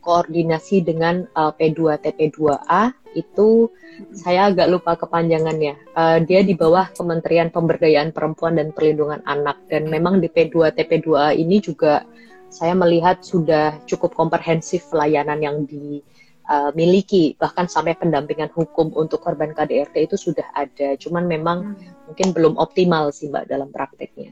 koordinasi 0.03 0.83
dengan 0.83 1.23
uh, 1.31 1.55
P2 1.55 2.03
TP2A 2.03 2.91
itu 3.15 3.71
saya 4.11 4.51
agak 4.51 4.67
lupa 4.67 4.99
kepanjangannya. 4.99 5.79
Uh, 5.95 6.19
dia 6.27 6.43
di 6.43 6.53
bawah 6.53 6.91
Kementerian 6.91 7.49
Pemberdayaan 7.49 8.11
Perempuan 8.11 8.59
dan 8.59 8.75
Perlindungan 8.75 9.23
Anak. 9.23 9.63
Dan 9.71 9.87
memang 9.87 10.19
di 10.19 10.27
P2 10.27 10.75
TP2A 10.75 11.33
ini 11.39 11.63
juga 11.63 12.03
saya 12.51 12.75
melihat 12.75 13.23
sudah 13.23 13.79
cukup 13.87 14.15
komprehensif 14.15 14.87
pelayanan 14.91 15.39
yang 15.39 15.57
di 15.63 16.03
uh, 16.47 16.71
miliki 16.73 17.35
bahkan 17.35 17.67
sampai 17.67 17.93
pendampingan 17.99 18.49
hukum 18.55 18.89
untuk 18.95 19.21
korban 19.21 19.51
KDRT 19.51 20.07
itu 20.07 20.15
sudah 20.17 20.47
ada 20.55 20.95
cuman 20.97 21.27
memang 21.27 21.57
hmm. 21.75 22.11
mungkin 22.11 22.27
belum 22.33 22.53
optimal 22.57 23.11
sih 23.11 23.29
mbak 23.29 23.45
dalam 23.51 23.69
prakteknya. 23.69 24.31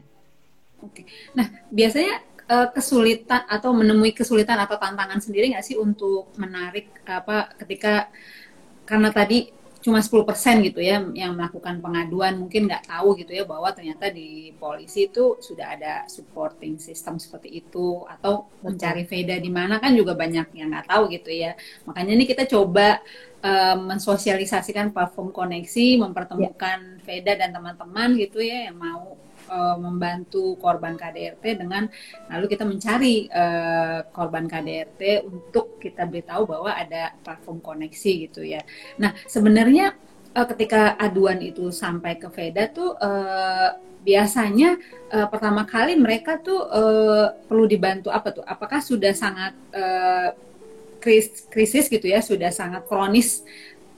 Oke, 0.84 1.08
nah 1.32 1.48
biasanya 1.72 2.20
uh, 2.50 2.68
kesulitan 2.72 3.44
atau 3.46 3.70
menemui 3.72 4.12
kesulitan 4.12 4.58
atau 4.60 4.76
tantangan 4.80 5.20
sendiri 5.20 5.52
nggak 5.52 5.66
sih 5.66 5.76
untuk 5.76 6.32
menarik 6.40 6.90
apa 7.06 7.52
ketika 7.60 8.08
karena 8.86 9.10
tadi 9.10 9.50
cuma 9.86 10.02
10% 10.02 10.66
gitu 10.66 10.82
ya 10.82 10.98
yang 11.14 11.38
melakukan 11.38 11.78
pengaduan 11.78 12.42
mungkin 12.42 12.66
nggak 12.66 12.90
tahu 12.90 13.14
gitu 13.22 13.38
ya 13.38 13.46
bahwa 13.46 13.70
ternyata 13.70 14.10
di 14.10 14.50
polisi 14.58 15.06
itu 15.06 15.38
sudah 15.38 15.78
ada 15.78 16.02
supporting 16.10 16.74
system 16.82 17.22
seperti 17.22 17.62
itu 17.62 18.02
atau 18.10 18.50
mencari 18.66 19.06
veda 19.06 19.38
di 19.38 19.46
mana 19.46 19.78
kan 19.78 19.94
juga 19.94 20.18
banyak 20.18 20.50
yang 20.58 20.74
nggak 20.74 20.90
tahu 20.90 21.06
gitu 21.14 21.30
ya 21.30 21.54
makanya 21.86 22.12
ini 22.18 22.26
kita 22.26 22.50
coba 22.50 22.98
um, 23.46 23.94
mensosialisasikan 23.94 24.90
platform 24.90 25.30
koneksi 25.30 26.02
mempertemukan 26.02 26.78
yeah. 26.98 27.04
veda 27.06 27.32
dan 27.38 27.54
teman-teman 27.54 28.18
gitu 28.18 28.42
ya 28.42 28.66
yang 28.66 28.82
mau 28.82 29.14
uh, 29.48 29.76
membantu 29.78 30.54
korban 30.58 30.94
KDRT 30.94 31.62
dengan 31.62 31.88
lalu 32.30 32.46
kita 32.50 32.64
mencari 32.66 33.30
uh, 33.30 34.06
korban 34.10 34.46
KDRT 34.46 35.26
untuk 35.26 35.78
kita 35.82 36.04
beritahu 36.06 36.46
bahwa 36.46 36.74
ada 36.74 37.14
platform 37.22 37.58
koneksi 37.62 38.12
gitu 38.28 38.42
ya. 38.42 38.62
Nah 38.98 39.14
sebenarnya 39.26 39.94
uh, 40.36 40.46
ketika 40.52 40.94
aduan 41.00 41.40
itu 41.40 41.72
sampai 41.72 42.20
ke 42.20 42.28
Veda 42.28 42.68
tuh 42.68 42.92
uh, 42.98 43.70
biasanya 44.06 44.78
uh, 45.10 45.26
pertama 45.26 45.66
kali 45.66 45.98
mereka 45.98 46.38
tuh 46.38 46.62
uh, 46.70 47.34
perlu 47.50 47.66
dibantu 47.66 48.14
apa 48.14 48.30
tuh? 48.30 48.44
Apakah 48.46 48.78
sudah 48.78 49.10
sangat 49.16 49.56
uh, 49.74 50.30
kris 51.02 51.46
krisis 51.50 51.90
gitu 51.90 52.06
ya, 52.06 52.22
sudah 52.22 52.54
sangat 52.54 52.86
kronis 52.86 53.42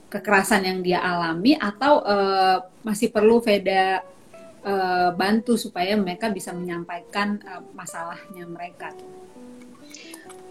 kekerasan 0.09 0.65
yang 0.65 0.79
dia 0.81 0.99
alami 1.05 1.53
atau 1.53 2.01
uh, 2.01 2.57
masih 2.81 3.13
perlu 3.13 3.37
Veda 3.37 4.01
uh, 4.69 5.09
bantu 5.17 5.57
supaya 5.57 5.97
mereka 5.97 6.29
bisa 6.29 6.53
menyampaikan 6.53 7.41
uh, 7.49 7.65
masalahnya 7.73 8.45
mereka? 8.45 8.93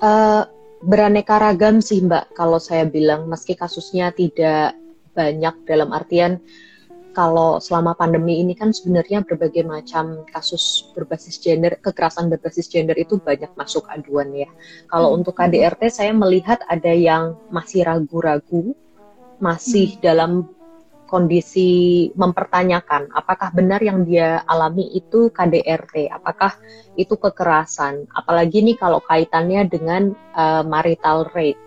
Uh, 0.03 0.43
beraneka 0.83 1.39
ragam 1.39 1.79
sih 1.79 2.03
Mbak 2.03 2.35
kalau 2.35 2.59
saya 2.59 2.87
bilang 2.87 3.31
meski 3.31 3.55
kasusnya 3.55 4.11
tidak 4.11 4.75
banyak 5.15 5.55
dalam 5.67 5.91
artian 5.95 6.43
kalau 7.19 7.59
selama 7.59 7.99
pandemi 7.99 8.39
ini 8.39 8.55
kan 8.55 8.71
sebenarnya 8.71 9.27
berbagai 9.27 9.67
macam 9.67 10.23
kasus 10.31 10.87
berbasis 10.95 11.43
gender, 11.43 11.75
kekerasan 11.83 12.31
berbasis 12.31 12.71
gender 12.71 12.95
itu 12.95 13.19
banyak 13.19 13.51
masuk 13.59 13.91
aduan 13.91 14.31
ya. 14.31 14.47
Kalau 14.87 15.11
hmm. 15.11 15.17
untuk 15.19 15.35
KDRT 15.35 15.83
saya 15.91 16.15
melihat 16.15 16.63
ada 16.71 16.95
yang 16.95 17.35
masih 17.51 17.83
ragu-ragu, 17.91 18.71
masih 19.43 19.99
hmm. 19.99 20.01
dalam 20.05 20.47
kondisi 21.09 22.07
mempertanyakan 22.13 23.09
apakah 23.17 23.49
benar 23.57 23.81
yang 23.81 24.05
dia 24.05 24.45
alami 24.45 24.93
itu 24.93 25.33
KDRT, 25.33 26.13
apakah 26.13 26.55
itu 27.01 27.17
kekerasan, 27.17 28.05
apalagi 28.13 28.61
nih 28.61 28.77
kalau 28.77 29.01
kaitannya 29.01 29.65
dengan 29.65 30.13
uh, 30.37 30.63
marital 30.63 31.27
rape. 31.33 31.59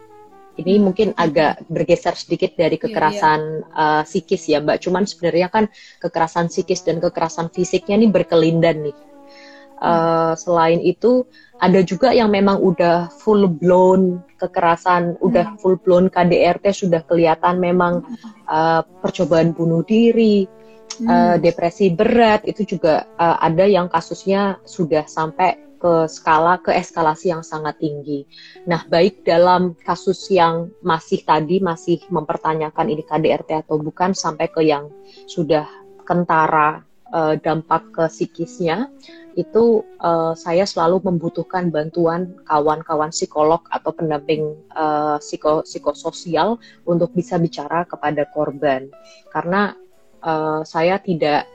Ini 0.62 0.78
hmm. 0.78 0.84
mungkin 0.84 1.10
agak 1.18 1.66
bergeser 1.72 2.14
sedikit 2.14 2.54
dari 2.54 2.78
iya, 2.78 2.84
kekerasan 2.86 3.42
yeah, 3.42 3.68
yeah. 3.72 4.00
Uh, 4.00 4.04
psikis 4.06 4.44
ya, 4.46 4.60
Mbak. 4.62 4.78
Cuman 4.84 5.04
sebenarnya 5.08 5.48
kan 5.50 5.66
kekerasan 6.04 6.52
psikis 6.52 6.86
dan 6.86 7.02
kekerasan 7.02 7.50
fisiknya 7.50 7.98
nih 7.98 8.12
berkelindan 8.12 8.86
nih. 8.86 8.96
Uh, 9.82 10.38
selain 10.38 10.78
itu 10.78 11.26
ada 11.58 11.82
juga 11.82 12.14
yang 12.14 12.30
memang 12.30 12.62
udah 12.62 13.10
full 13.10 13.50
blown 13.50 14.22
kekerasan, 14.38 15.18
hmm. 15.18 15.26
udah 15.26 15.46
full 15.58 15.74
blown 15.82 16.06
KDRT 16.06 16.70
sudah 16.86 17.02
kelihatan 17.10 17.58
memang 17.58 18.06
uh, 18.46 18.86
percobaan 19.02 19.58
bunuh 19.58 19.82
diri, 19.82 20.46
hmm. 21.02 21.10
uh, 21.10 21.36
depresi 21.42 21.90
berat 21.98 22.46
itu 22.46 22.78
juga 22.78 23.10
uh, 23.18 23.42
ada 23.42 23.66
yang 23.66 23.90
kasusnya 23.90 24.62
sudah 24.70 25.10
sampai 25.10 25.58
ke 25.82 26.06
skala 26.06 26.62
ke 26.62 26.70
eskalasi 26.78 27.34
yang 27.34 27.42
sangat 27.42 27.82
tinggi. 27.82 28.30
Nah, 28.70 28.86
baik 28.86 29.26
dalam 29.26 29.74
kasus 29.82 30.30
yang 30.30 30.70
masih 30.86 31.26
tadi 31.26 31.58
masih 31.58 32.06
mempertanyakan 32.14 32.86
ini 32.86 33.02
KDRT 33.02 33.66
atau 33.66 33.82
bukan 33.82 34.14
sampai 34.14 34.46
ke 34.54 34.62
yang 34.62 34.94
sudah 35.26 35.66
kentara 36.06 36.86
uh, 37.14 37.36
dampak 37.40 37.92
ke 37.94 38.04
psikisnya 38.10 38.90
itu 39.40 39.84
uh, 40.04 40.36
saya 40.36 40.68
selalu 40.68 41.08
membutuhkan 41.08 41.72
bantuan 41.72 42.36
kawan-kawan 42.44 43.16
psikolog 43.16 43.64
atau 43.72 43.96
pendamping 43.96 44.60
uh, 44.76 45.16
psiko 45.24 45.64
psikososial 45.64 46.60
untuk 46.84 47.16
bisa 47.16 47.40
bicara 47.40 47.88
kepada 47.88 48.28
korban 48.28 48.92
karena 49.32 49.72
uh, 50.20 50.68
saya 50.68 51.00
tidak 51.00 51.48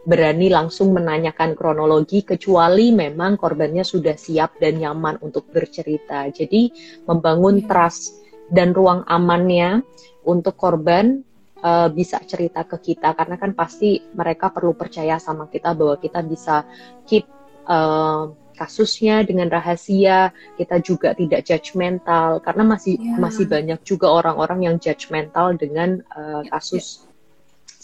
berani 0.00 0.48
langsung 0.48 0.96
menanyakan 0.96 1.52
kronologi 1.52 2.24
kecuali 2.24 2.88
memang 2.94 3.36
korbannya 3.36 3.84
sudah 3.84 4.16
siap 4.16 4.56
dan 4.56 4.80
nyaman 4.80 5.20
untuk 5.20 5.52
bercerita. 5.52 6.24
Jadi 6.32 6.72
membangun 7.04 7.68
trust 7.68 8.16
dan 8.48 8.72
ruang 8.72 9.04
amannya 9.06 9.84
untuk 10.24 10.56
korban 10.56 11.20
uh, 11.62 11.88
bisa 11.92 12.20
cerita 12.24 12.64
ke 12.64 12.92
kita 12.92 13.12
karena 13.14 13.36
kan 13.36 13.52
pasti 13.52 14.00
mereka 14.12 14.50
perlu 14.52 14.72
percaya 14.76 15.20
sama 15.20 15.46
kita 15.48 15.72
bahwa 15.76 15.96
kita 16.00 16.20
bisa 16.24 16.64
keep 17.04 17.28
uh, 17.68 18.32
kasusnya 18.60 19.24
dengan 19.24 19.48
rahasia 19.48 20.36
kita 20.60 20.84
juga 20.84 21.16
tidak 21.16 21.48
judgmental 21.48 22.44
karena 22.44 22.76
masih 22.76 23.00
yeah. 23.00 23.16
masih 23.16 23.48
banyak 23.48 23.80
juga 23.88 24.12
orang-orang 24.12 24.68
yang 24.68 24.76
judgmental 24.76 25.56
dengan 25.56 26.04
uh, 26.12 26.44
kasus 26.52 27.00
yeah. 27.00 27.08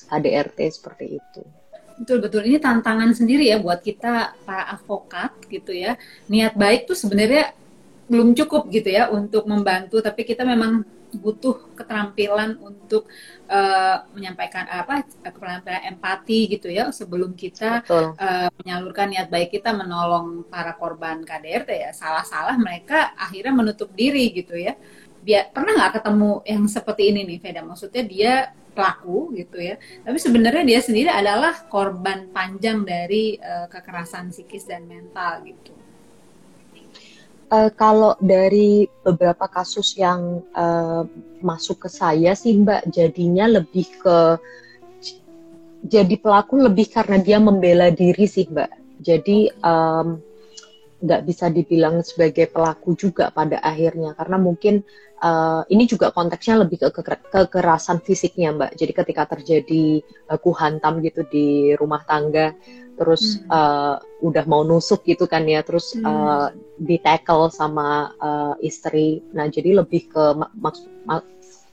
KDRT 0.06 0.58
seperti 0.70 1.18
itu. 1.18 1.42
Betul 1.96 2.20
betul 2.20 2.44
ini 2.44 2.60
tantangan 2.60 3.16
sendiri 3.16 3.48
ya 3.48 3.56
buat 3.56 3.80
kita 3.80 4.36
para 4.44 4.68
advokat 4.76 5.32
gitu 5.48 5.72
ya. 5.72 5.96
Niat 6.28 6.52
baik 6.54 6.84
tuh 6.84 6.94
sebenarnya 6.94 7.56
belum 8.06 8.36
cukup 8.38 8.70
gitu 8.70 8.92
ya 8.92 9.10
untuk 9.10 9.48
membantu 9.50 9.98
tapi 9.98 10.22
kita 10.22 10.46
memang 10.46 10.86
butuh 11.16 11.72
keterampilan 11.74 12.60
untuk 12.60 13.08
uh, 13.48 14.06
menyampaikan 14.12 14.68
apa 14.68 15.02
keterampilan 15.24 15.96
empati 15.96 16.46
gitu 16.52 16.68
ya 16.70 16.92
sebelum 16.92 17.34
kita 17.34 17.82
uh, 17.88 18.48
menyalurkan 18.62 19.10
niat 19.10 19.28
baik 19.32 19.56
kita 19.56 19.72
menolong 19.72 20.44
para 20.46 20.76
korban 20.76 21.24
KDRT 21.24 21.70
ya. 21.72 21.90
Salah-salah 21.96 22.54
mereka 22.60 23.16
akhirnya 23.16 23.52
menutup 23.56 23.90
diri 23.96 24.30
gitu 24.30 24.54
ya. 24.54 24.76
Biar 25.26 25.50
pernah 25.50 25.74
nggak 25.74 26.02
ketemu 26.02 26.30
yang 26.46 26.64
seperti 26.70 27.02
ini 27.10 27.20
nih 27.26 27.38
Veda 27.42 27.62
maksudnya 27.66 28.02
dia 28.06 28.32
pelaku 28.76 29.32
gitu 29.34 29.56
ya. 29.56 29.80
Tapi 30.04 30.18
sebenarnya 30.20 30.62
dia 30.62 30.80
sendiri 30.84 31.08
adalah 31.08 31.66
korban 31.66 32.28
panjang 32.30 32.84
dari 32.84 33.40
uh, 33.40 33.66
kekerasan 33.72 34.30
psikis 34.30 34.68
dan 34.68 34.84
mental 34.84 35.40
gitu 35.42 35.85
uh, 37.50 37.70
kalau 37.74 38.14
dari 38.18 38.86
beberapa 39.02 39.46
kasus 39.46 39.94
yang 39.98 40.42
uh, 40.54 41.06
masuk 41.42 41.86
ke 41.86 41.88
saya 41.90 42.34
sih 42.34 42.56
Mbak 42.58 42.90
jadinya 42.90 43.46
lebih 43.60 43.86
ke 44.02 44.18
jadi 45.86 46.14
pelaku 46.18 46.66
lebih 46.66 46.90
karena 46.90 47.22
dia 47.22 47.38
membela 47.38 47.92
diri 47.94 48.26
sih 48.26 48.48
Mbak. 48.50 48.70
Jadi 49.06 49.52
nggak 50.96 51.22
bisa 51.28 51.52
dibilang 51.52 52.00
sebagai 52.00 52.48
pelaku 52.48 52.96
juga 52.96 53.28
pada 53.28 53.60
akhirnya 53.60 54.16
karena 54.16 54.36
mungkin 54.40 54.80
uh, 55.20 55.62
ini 55.68 55.84
juga 55.84 56.08
konteksnya 56.12 56.64
lebih 56.64 56.88
ke 56.88 56.90
kekerasan 57.32 58.00
fisiknya 58.00 58.56
Mbak. 58.56 58.72
Jadi 58.80 58.92
ketika 58.92 59.22
terjadi 59.36 60.00
baku 60.24 60.50
hantam 60.56 61.04
gitu 61.04 61.24
di 61.28 61.76
rumah 61.76 62.00
tangga 62.08 62.56
terus 62.96 63.44
hmm. 63.44 63.52
uh, 63.52 63.96
udah 64.24 64.44
mau 64.48 64.64
nusuk 64.64 65.04
gitu 65.04 65.28
kan 65.28 65.44
ya 65.44 65.60
terus 65.60 65.92
hmm. 65.94 66.02
uh, 66.02 66.48
di 66.80 66.96
tackle 66.98 67.52
sama 67.52 68.10
uh, 68.18 68.56
istri 68.64 69.20
nah 69.36 69.46
jadi 69.46 69.84
lebih 69.84 70.08
ke 70.10 70.24
maksud 70.56 70.88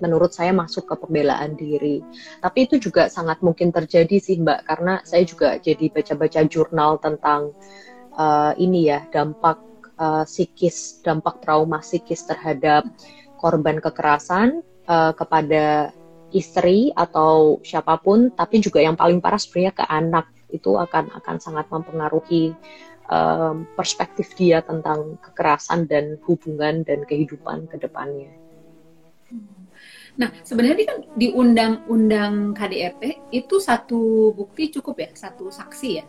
menurut 0.03 0.35
saya 0.35 0.51
masuk 0.51 0.83
ke 0.83 0.95
pembelaan 0.99 1.55
diri 1.55 2.03
tapi 2.43 2.67
itu 2.67 2.75
juga 2.75 3.07
sangat 3.07 3.39
mungkin 3.39 3.71
terjadi 3.71 4.19
sih 4.19 4.35
mbak 4.43 4.67
karena 4.67 4.99
saya 5.07 5.23
juga 5.23 5.55
jadi 5.63 5.87
baca-baca 5.87 6.43
jurnal 6.43 6.99
tentang 6.99 7.55
uh, 8.17 8.53
ini 8.57 8.89
ya 8.89 9.05
dampak 9.09 9.59
uh, 9.97 10.25
psikis 10.25 11.01
dampak 11.01 11.41
trauma 11.41 11.81
psikis 11.81 12.25
terhadap 12.25 12.87
korban 13.37 13.79
kekerasan 13.83 14.63
uh, 14.87 15.11
kepada 15.13 15.91
istri 16.33 16.89
atau 16.97 17.61
siapa 17.61 18.01
pun 18.01 18.33
tapi 18.33 18.57
juga 18.57 18.81
yang 18.81 18.97
paling 18.97 19.21
parah 19.21 19.37
sebenarnya 19.37 19.73
ke 19.77 19.85
anak 19.85 20.25
itu 20.49 20.77
akan 20.77 21.13
akan 21.13 21.37
sangat 21.37 21.65
mempengaruhi 21.69 22.53
um, 23.09 23.65
perspektif 23.77 24.33
dia 24.37 24.61
tentang 24.61 25.17
kekerasan 25.21 25.89
dan 25.89 26.17
hubungan 26.25 26.85
dan 26.85 27.05
kehidupan 27.05 27.69
ke 27.69 27.77
depannya. 27.81 28.31
Nah, 30.13 30.29
sebenarnya 30.45 30.85
kan 30.85 30.97
di 31.17 31.33
undang-undang 31.33 32.53
KDRT 32.53 33.33
itu 33.33 33.55
satu 33.57 34.29
bukti 34.37 34.69
cukup 34.69 35.01
ya, 35.01 35.09
satu 35.17 35.49
saksi 35.49 35.89
ya. 35.89 36.05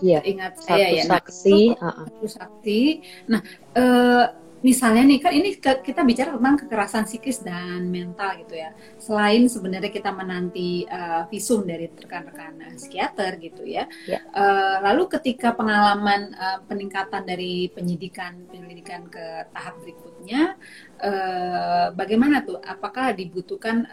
Iya. 0.00 0.20
Ingat 0.24 0.52
satu 0.60 0.66
saya 0.66 0.86
ya. 0.92 1.04
Saksi, 1.06 1.60
nah, 1.76 1.94
satu 2.08 2.26
saksi. 2.26 2.82
Nah, 3.28 3.40
eh, 3.76 4.24
misalnya 4.60 5.02
nih 5.08 5.18
kan 5.24 5.32
ini 5.32 5.56
kita 5.56 6.04
bicara 6.04 6.36
tentang 6.36 6.56
kekerasan 6.64 7.04
psikis 7.08 7.40
dan 7.40 7.88
mental 7.88 8.36
gitu 8.44 8.60
ya. 8.60 8.76
Selain 9.00 9.48
sebenarnya 9.48 9.88
kita 9.88 10.12
menanti 10.12 10.84
uh, 10.84 11.24
visum 11.32 11.64
dari 11.64 11.88
rekan-rekan 11.88 12.60
uh, 12.60 12.76
psikiater 12.76 13.40
gitu 13.40 13.64
ya. 13.64 13.88
ya. 14.04 14.20
Uh, 14.36 14.84
lalu 14.84 15.08
ketika 15.16 15.56
pengalaman 15.56 16.36
uh, 16.36 16.60
peningkatan 16.68 17.24
dari 17.24 17.72
penyidikan 17.72 18.44
penyelidikan 18.52 19.08
ke 19.08 19.48
tahap 19.56 19.80
berikutnya, 19.80 20.60
uh, 21.00 21.86
bagaimana 21.96 22.44
tuh? 22.44 22.60
Apakah 22.60 23.16
dibutuhkan 23.16 23.88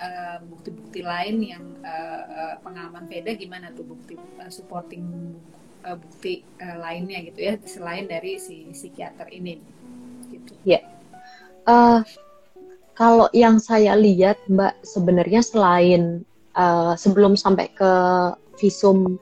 bukti-bukti 0.51 0.99
uh, 0.99 1.07
lain 1.07 1.35
yang 1.47 1.63
uh, 1.79 2.23
uh, 2.27 2.55
pengalaman 2.59 3.07
beda 3.07 3.31
gimana 3.39 3.71
tuh 3.71 3.87
bukti 3.87 4.19
uh, 4.19 4.51
supporting 4.51 5.31
uh, 5.87 5.95
bukti 5.95 6.43
uh, 6.59 6.77
lainnya 6.83 7.23
gitu 7.23 7.39
ya 7.39 7.53
selain 7.63 8.05
dari 8.11 8.35
si 8.37 8.67
psikiater 8.75 9.31
ini? 9.31 9.77
gitu. 10.31 10.53
Ya. 10.67 10.83
Uh, 11.67 12.03
kalau 12.97 13.29
yang 13.31 13.61
saya 13.61 13.93
lihat, 13.93 14.41
Mbak, 14.49 14.83
sebenarnya 14.83 15.41
selain 15.45 16.25
uh, 16.57 16.97
sebelum 16.97 17.37
sampai 17.37 17.71
ke 17.71 17.91
visum 18.57 19.21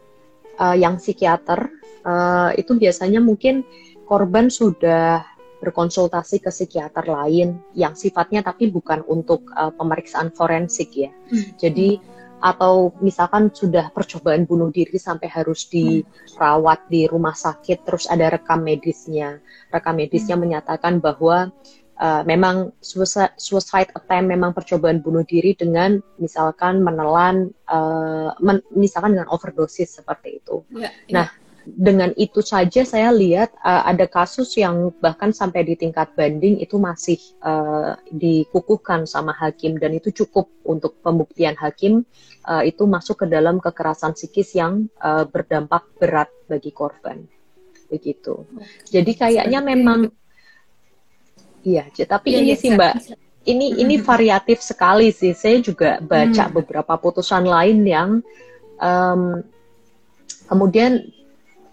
uh, 0.58 0.76
yang 0.78 0.98
psikiater, 0.98 1.70
uh, 2.08 2.50
itu 2.56 2.78
biasanya 2.78 3.20
mungkin 3.20 3.66
korban 4.06 4.48
sudah 4.48 5.26
berkonsultasi 5.60 6.46
ke 6.46 6.52
psikiater 6.54 7.10
lain 7.10 7.58
yang 7.74 7.98
sifatnya 7.98 8.46
tapi 8.46 8.70
bukan 8.70 9.02
untuk 9.10 9.50
uh, 9.58 9.74
pemeriksaan 9.74 10.30
forensik 10.32 10.94
ya. 10.94 11.10
Hmm. 11.10 11.58
Jadi 11.58 11.98
atau 12.44 12.94
misalkan 13.00 13.50
sudah 13.50 13.90
percobaan 13.92 14.44
bunuh 14.44 14.70
diri 14.70 15.00
sampai 15.00 15.32
harus 15.32 15.68
dirawat 15.72 16.88
di 16.92 17.08
rumah 17.08 17.34
sakit 17.34 17.88
terus 17.88 18.06
ada 18.12 18.32
rekam 18.32 18.62
medisnya 18.62 19.40
rekam 19.72 19.96
medisnya 19.98 20.36
hmm. 20.36 20.44
menyatakan 20.44 21.00
bahwa 21.00 21.50
uh, 22.00 22.22
memang 22.28 22.76
suicide, 22.84 23.36
suicide 23.40 23.92
attempt 23.96 24.28
memang 24.28 24.52
percobaan 24.52 25.00
bunuh 25.00 25.24
diri 25.24 25.56
dengan 25.56 26.00
misalkan 26.20 26.84
menelan 26.84 27.52
uh, 27.72 28.36
men, 28.44 28.60
misalkan 28.76 29.16
dengan 29.16 29.32
overdosis 29.32 30.00
seperti 30.00 30.44
itu 30.44 30.64
ya, 30.76 30.92
ya. 31.08 31.26
Dengan 31.66 32.14
itu 32.14 32.46
saja 32.46 32.86
saya 32.86 33.10
lihat 33.10 33.50
uh, 33.66 33.84
ada 33.90 34.06
kasus 34.06 34.54
yang 34.54 34.94
bahkan 35.02 35.34
sampai 35.34 35.66
di 35.66 35.74
tingkat 35.74 36.14
banding 36.14 36.62
itu 36.62 36.78
masih 36.78 37.18
uh, 37.42 37.98
dikukuhkan 38.14 39.10
sama 39.10 39.34
hakim. 39.34 39.82
Dan 39.82 39.98
itu 39.98 40.14
cukup 40.14 40.48
untuk 40.62 41.02
pembuktian 41.02 41.58
hakim 41.58 42.06
uh, 42.46 42.62
itu 42.62 42.86
masuk 42.86 43.26
ke 43.26 43.28
dalam 43.28 43.58
kekerasan 43.58 44.14
psikis 44.14 44.54
yang 44.54 44.86
uh, 45.02 45.26
berdampak 45.26 45.90
berat 45.98 46.30
bagi 46.46 46.70
korban. 46.70 47.26
Begitu. 47.90 48.46
Jadi 48.86 49.12
kayaknya 49.18 49.60
memang 49.66 50.10
iya, 51.66 51.90
tapi 52.06 52.38
ya, 52.38 52.46
ini 52.46 52.54
ya, 52.54 52.58
sih 52.62 52.70
Mbak, 52.78 52.94
ini 53.50 53.82
ini 53.82 53.98
variatif 53.98 54.62
sekali 54.62 55.10
sih. 55.10 55.34
Saya 55.34 55.62
juga 55.62 55.98
baca 55.98 56.46
hmm. 56.46 56.54
beberapa 56.54 56.94
putusan 56.98 57.46
lain 57.46 57.82
yang 57.86 58.10
um, 58.82 59.42
kemudian 60.50 61.15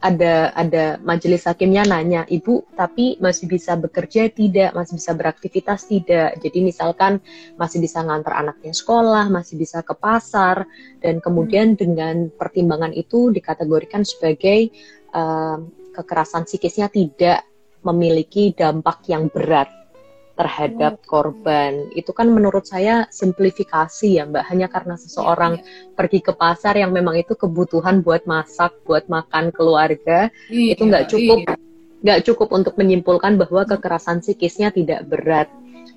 ada 0.02 0.50
ada 0.52 0.98
majelis 0.98 1.46
hakimnya 1.46 1.86
nanya 1.86 2.26
ibu 2.26 2.66
tapi 2.74 3.16
masih 3.22 3.46
bisa 3.46 3.78
bekerja 3.78 4.26
tidak? 4.28 4.74
Masih 4.74 4.98
bisa 4.98 5.14
beraktivitas 5.14 5.86
tidak? 5.86 6.42
Jadi 6.42 6.58
misalkan 6.60 7.22
masih 7.54 7.78
bisa 7.78 8.02
ngantar 8.02 8.34
anaknya 8.34 8.74
sekolah 8.74 9.30
masih 9.30 9.54
bisa 9.56 9.80
ke 9.86 9.94
pasar 9.94 10.66
dan 10.98 11.22
kemudian 11.22 11.74
hmm. 11.74 11.78
dengan 11.78 12.16
pertimbangan 12.34 12.90
itu 12.92 13.30
dikategorikan 13.30 14.02
sebagai 14.02 14.74
uh, 15.14 15.62
kekerasan 15.94 16.44
psikisnya 16.44 16.90
tidak 16.90 17.46
memiliki 17.86 18.54
dampak 18.54 19.06
yang 19.10 19.30
berat 19.30 19.81
terhadap 20.32 21.04
korban. 21.04 21.92
Itu 21.92 22.16
kan 22.16 22.32
menurut 22.32 22.64
saya 22.64 23.06
simplifikasi 23.12 24.20
ya 24.20 24.24
Mbak, 24.24 24.44
hanya 24.48 24.66
karena 24.72 24.94
seseorang 24.96 25.60
yeah, 25.60 25.66
yeah. 25.68 25.94
pergi 25.94 26.18
ke 26.24 26.32
pasar 26.32 26.74
yang 26.80 26.90
memang 26.90 27.20
itu 27.20 27.36
kebutuhan 27.36 28.00
buat 28.00 28.24
masak, 28.24 28.72
buat 28.88 29.06
makan 29.12 29.52
keluarga, 29.52 30.32
yeah, 30.48 30.72
itu 30.72 30.82
nggak 30.88 31.12
cukup 31.12 31.38
iya. 31.44 31.54
nggak 32.02 32.18
yeah. 32.18 32.26
cukup 32.26 32.48
untuk 32.56 32.74
menyimpulkan 32.80 33.36
bahwa 33.36 33.62
kekerasan 33.68 34.24
psikisnya 34.24 34.72
tidak 34.72 35.04
berat. 35.06 35.48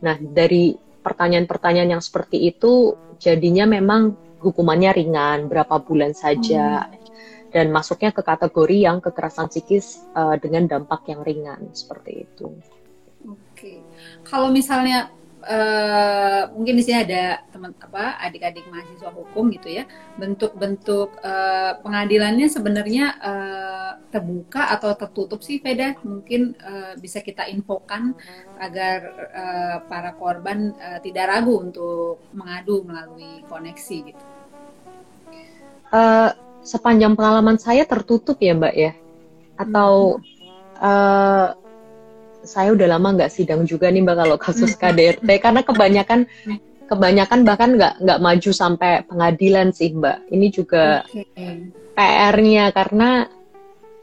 Nah, 0.04 0.20
dari 0.20 0.76
pertanyaan-pertanyaan 1.02 1.98
yang 1.98 2.04
seperti 2.04 2.52
itu 2.52 2.98
jadinya 3.22 3.64
memang 3.70 4.14
hukumannya 4.44 4.92
ringan, 4.94 5.48
berapa 5.48 5.82
bulan 5.82 6.12
saja. 6.12 6.86
Hmm. 6.86 7.04
Dan 7.56 7.72
masuknya 7.72 8.12
ke 8.12 8.20
kategori 8.20 8.84
yang 8.84 9.00
kekerasan 9.00 9.48
psikis 9.48 10.04
uh, 10.12 10.36
dengan 10.36 10.68
dampak 10.68 11.08
yang 11.08 11.24
ringan 11.24 11.72
seperti 11.72 12.28
itu. 12.28 12.52
Kalau 14.26 14.50
misalnya 14.50 15.14
uh, 15.46 16.50
mungkin 16.58 16.76
di 16.76 16.84
sini 16.84 17.06
ada 17.06 17.46
teman 17.54 17.72
apa 17.78 18.18
adik-adik 18.26 18.66
mahasiswa 18.68 19.14
hukum 19.14 19.54
gitu 19.54 19.70
ya, 19.70 19.86
bentuk-bentuk 20.18 21.22
uh, 21.22 21.78
pengadilannya 21.86 22.50
sebenarnya 22.50 23.06
uh, 23.22 23.92
terbuka 24.10 24.74
atau 24.74 24.98
tertutup 24.98 25.40
sih, 25.46 25.62
Veda? 25.62 25.94
Mungkin 26.02 26.58
uh, 26.58 26.94
bisa 26.98 27.22
kita 27.22 27.46
infokan 27.48 28.18
agar 28.58 28.98
uh, 29.32 29.78
para 29.86 30.18
korban 30.18 30.74
uh, 30.76 31.00
tidak 31.06 31.30
ragu 31.30 31.62
untuk 31.62 32.26
mengadu 32.34 32.82
melalui 32.82 33.46
koneksi 33.46 33.98
gitu. 34.12 34.26
Uh, 35.94 36.34
sepanjang 36.66 37.14
pengalaman 37.14 37.62
saya 37.62 37.86
tertutup 37.86 38.42
ya, 38.42 38.58
Mbak 38.58 38.76
ya, 38.76 38.92
atau 39.56 40.18
hmm. 40.18 40.82
uh, 40.82 41.50
saya 42.46 42.74
udah 42.74 42.88
lama 42.98 43.18
nggak 43.18 43.34
sidang 43.34 43.66
juga 43.66 43.90
nih 43.90 44.06
mbak 44.06 44.18
kalau 44.22 44.38
kasus 44.40 44.78
KDRT 44.78 45.30
karena 45.42 45.62
kebanyakan 45.66 46.30
kebanyakan 46.86 47.40
bahkan 47.44 47.70
nggak 47.76 47.94
nggak 48.02 48.20
maju 48.22 48.52
sampai 48.54 49.04
pengadilan 49.10 49.74
sih 49.74 49.94
mbak. 49.94 50.30
Ini 50.30 50.48
juga 50.54 51.02
okay. 51.10 51.74
PR-nya 51.98 52.70
karena 52.72 53.26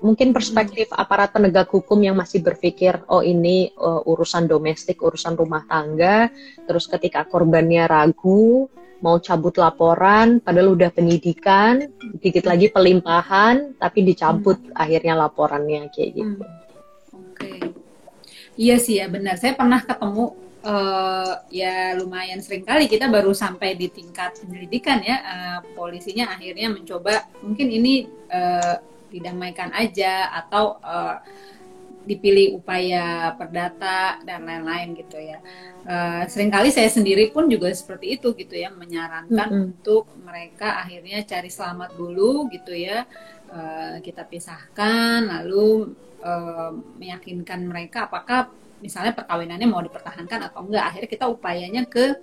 mungkin 0.02 0.34
perspektif 0.34 0.90
aparat 0.90 1.30
penegak 1.30 1.70
hukum 1.70 2.02
yang 2.02 2.18
masih 2.18 2.42
berpikir 2.42 3.06
oh 3.06 3.22
ini 3.22 3.70
uh, 3.78 4.02
urusan 4.02 4.50
domestik 4.50 4.98
urusan 4.98 5.38
rumah 5.38 5.62
tangga 5.70 6.26
terus 6.66 6.90
ketika 6.90 7.22
korbannya 7.22 7.86
ragu 7.86 8.66
mau 9.02 9.18
cabut 9.22 9.54
laporan 9.58 10.42
padahal 10.42 10.74
udah 10.74 10.90
penyidikan 10.90 11.86
dikit 12.18 12.50
lagi 12.50 12.70
pelimpahan 12.70 13.78
tapi 13.78 14.02
dicabut 14.02 14.58
hmm. 14.58 14.74
akhirnya 14.78 15.14
laporannya 15.18 15.90
kayak 15.90 16.10
gitu. 16.18 16.42
Hmm. 16.42 16.60
Iya 18.56 18.76
sih 18.76 19.00
ya 19.00 19.08
benar. 19.08 19.40
Saya 19.40 19.56
pernah 19.56 19.80
ketemu 19.80 20.36
uh, 20.64 21.32
ya 21.50 21.96
lumayan 21.98 22.40
sering 22.40 22.64
kali 22.64 22.86
kita 22.86 23.10
baru 23.10 23.34
sampai 23.34 23.74
di 23.74 23.90
tingkat 23.90 24.38
penyelidikan 24.40 25.02
ya 25.02 25.16
uh, 25.22 25.58
polisinya 25.74 26.32
akhirnya 26.32 26.70
mencoba 26.70 27.28
mungkin 27.42 27.68
ini 27.68 28.06
uh, 28.30 28.78
didamaikan 29.12 29.72
aja 29.76 30.32
atau 30.32 30.80
uh, 30.80 31.20
dipilih 32.02 32.58
upaya 32.58 33.34
perdata 33.38 34.18
dan 34.26 34.42
lain-lain 34.44 34.98
gitu 34.98 35.18
ya. 35.18 35.38
Uh, 35.82 36.22
sering 36.30 36.50
kali 36.50 36.70
saya 36.70 36.86
sendiri 36.86 37.34
pun 37.34 37.50
juga 37.50 37.70
seperti 37.74 38.18
itu 38.18 38.30
gitu 38.38 38.54
ya 38.54 38.70
menyarankan 38.70 39.48
mm 39.50 39.54
-hmm. 39.54 39.68
untuk 39.74 40.06
mereka 40.22 40.78
akhirnya 40.82 41.26
cari 41.26 41.50
selamat 41.50 41.94
dulu 41.98 42.46
gitu 42.50 42.74
ya. 42.74 43.06
Uh, 43.52 44.00
kita 44.00 44.24
pisahkan 44.24 45.28
lalu 45.28 45.92
uh, 46.24 46.72
meyakinkan 46.96 47.60
mereka 47.68 48.08
apakah 48.08 48.48
misalnya 48.82 49.14
perkawinannya 49.14 49.68
mau 49.68 49.84
dipertahankan 49.84 50.50
atau 50.50 50.66
enggak 50.66 50.84
akhirnya 50.90 51.10
kita 51.10 51.26
upayanya 51.30 51.82
ke 51.86 52.18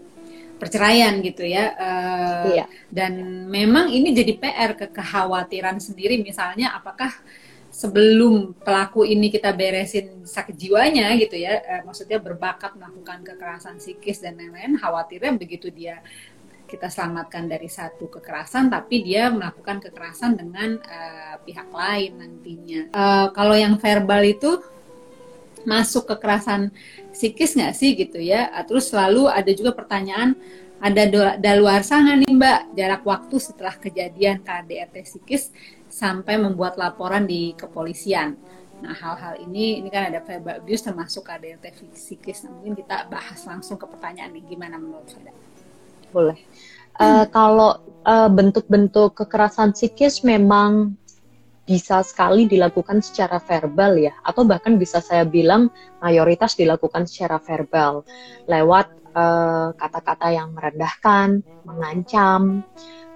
perceraian 0.59 1.23
gitu 1.23 1.47
ya 1.47 1.71
uh, 1.71 2.43
iya. 2.51 2.65
dan 2.91 3.47
memang 3.47 3.87
ini 3.87 4.11
jadi 4.11 4.35
PR 4.35 4.71
ke 4.75 4.91
kekhawatiran 4.91 5.79
sendiri 5.79 6.19
misalnya 6.19 6.75
apakah 6.75 7.15
sebelum 7.79 8.59
pelaku 8.59 9.07
ini 9.07 9.31
kita 9.31 9.55
beresin 9.55 10.27
sakit 10.27 10.51
jiwanya 10.51 11.15
gitu 11.15 11.39
ya 11.39 11.63
uh, 11.63 11.81
maksudnya 11.87 12.19
berbakat 12.19 12.75
melakukan 12.75 13.23
kekerasan 13.23 13.79
psikis 13.79 14.19
dan 14.19 14.35
lain-lain 14.35 14.75
khawatirnya 14.75 15.39
begitu 15.39 15.71
dia 15.71 16.03
kita 16.69 16.85
selamatkan 16.85 17.49
dari 17.49 17.65
satu 17.65 18.05
kekerasan, 18.05 18.69
tapi 18.69 19.01
dia 19.01 19.33
melakukan 19.33 19.81
kekerasan 19.81 20.37
dengan 20.37 20.77
uh, 20.85 21.41
pihak 21.41 21.65
lain 21.73 22.11
nantinya. 22.21 22.81
Uh, 22.93 23.27
kalau 23.33 23.57
yang 23.57 23.73
verbal 23.81 24.21
itu 24.21 24.61
masuk 25.65 26.05
kekerasan 26.13 26.69
psikis 27.09 27.57
nggak 27.57 27.73
sih 27.73 27.97
gitu 27.97 28.21
ya? 28.21 28.53
Uh, 28.53 28.63
terus 28.69 28.93
selalu 28.93 29.25
ada 29.25 29.49
juga 29.49 29.73
pertanyaan, 29.73 30.37
ada 30.79 31.03
daluarsa 31.35 31.99
nggak 31.99 32.17
nih 32.23 32.31
Mbak 32.39 32.59
jarak 32.71 33.03
waktu 33.03 33.35
setelah 33.35 33.75
kejadian 33.75 34.39
KDRT 34.39 34.95
psikis 35.03 35.51
sampai 35.91 36.39
membuat 36.39 36.79
laporan 36.79 37.27
di 37.27 37.51
kepolisian. 37.53 38.39
Nah, 38.79 38.95
hal-hal 38.95 39.43
ini 39.43 39.83
ini 39.83 39.91
kan 39.91 40.07
ada 40.07 40.23
verbal 40.23 40.63
abuse 40.63 40.87
termasuk 40.87 41.27
KDRT 41.27 41.91
psikis. 41.91 42.47
Nah, 42.47 42.55
mungkin 42.55 42.79
kita 42.79 43.11
bahas 43.11 43.43
langsung 43.43 43.75
ke 43.75 43.83
pertanyaan 43.83 44.31
nih, 44.31 44.55
gimana 44.55 44.79
menurut 44.79 45.11
Anda? 45.19 45.35
Boleh. 46.15 46.39
Uh, 46.99 47.27
kalau 47.31 47.83
uh, 48.07 48.31
bentuk-bentuk 48.31 49.19
kekerasan 49.19 49.75
psikis 49.75 50.23
memang 50.23 50.95
bisa 51.69 52.01
sekali 52.01 52.49
dilakukan 52.49 53.05
secara 53.05 53.37
verbal 53.37 54.01
ya, 54.01 54.17
atau 54.25 54.41
bahkan 54.41 54.81
bisa 54.81 55.05
saya 55.05 55.21
bilang 55.21 55.69
mayoritas 56.01 56.57
dilakukan 56.57 57.05
secara 57.05 57.37
verbal 57.37 58.01
lewat 58.49 58.89
kata 59.09 59.73
kata-kata 59.77 60.27
yang 60.33 60.53
merendahkan, 60.53 61.41
mengancam, 61.65 62.61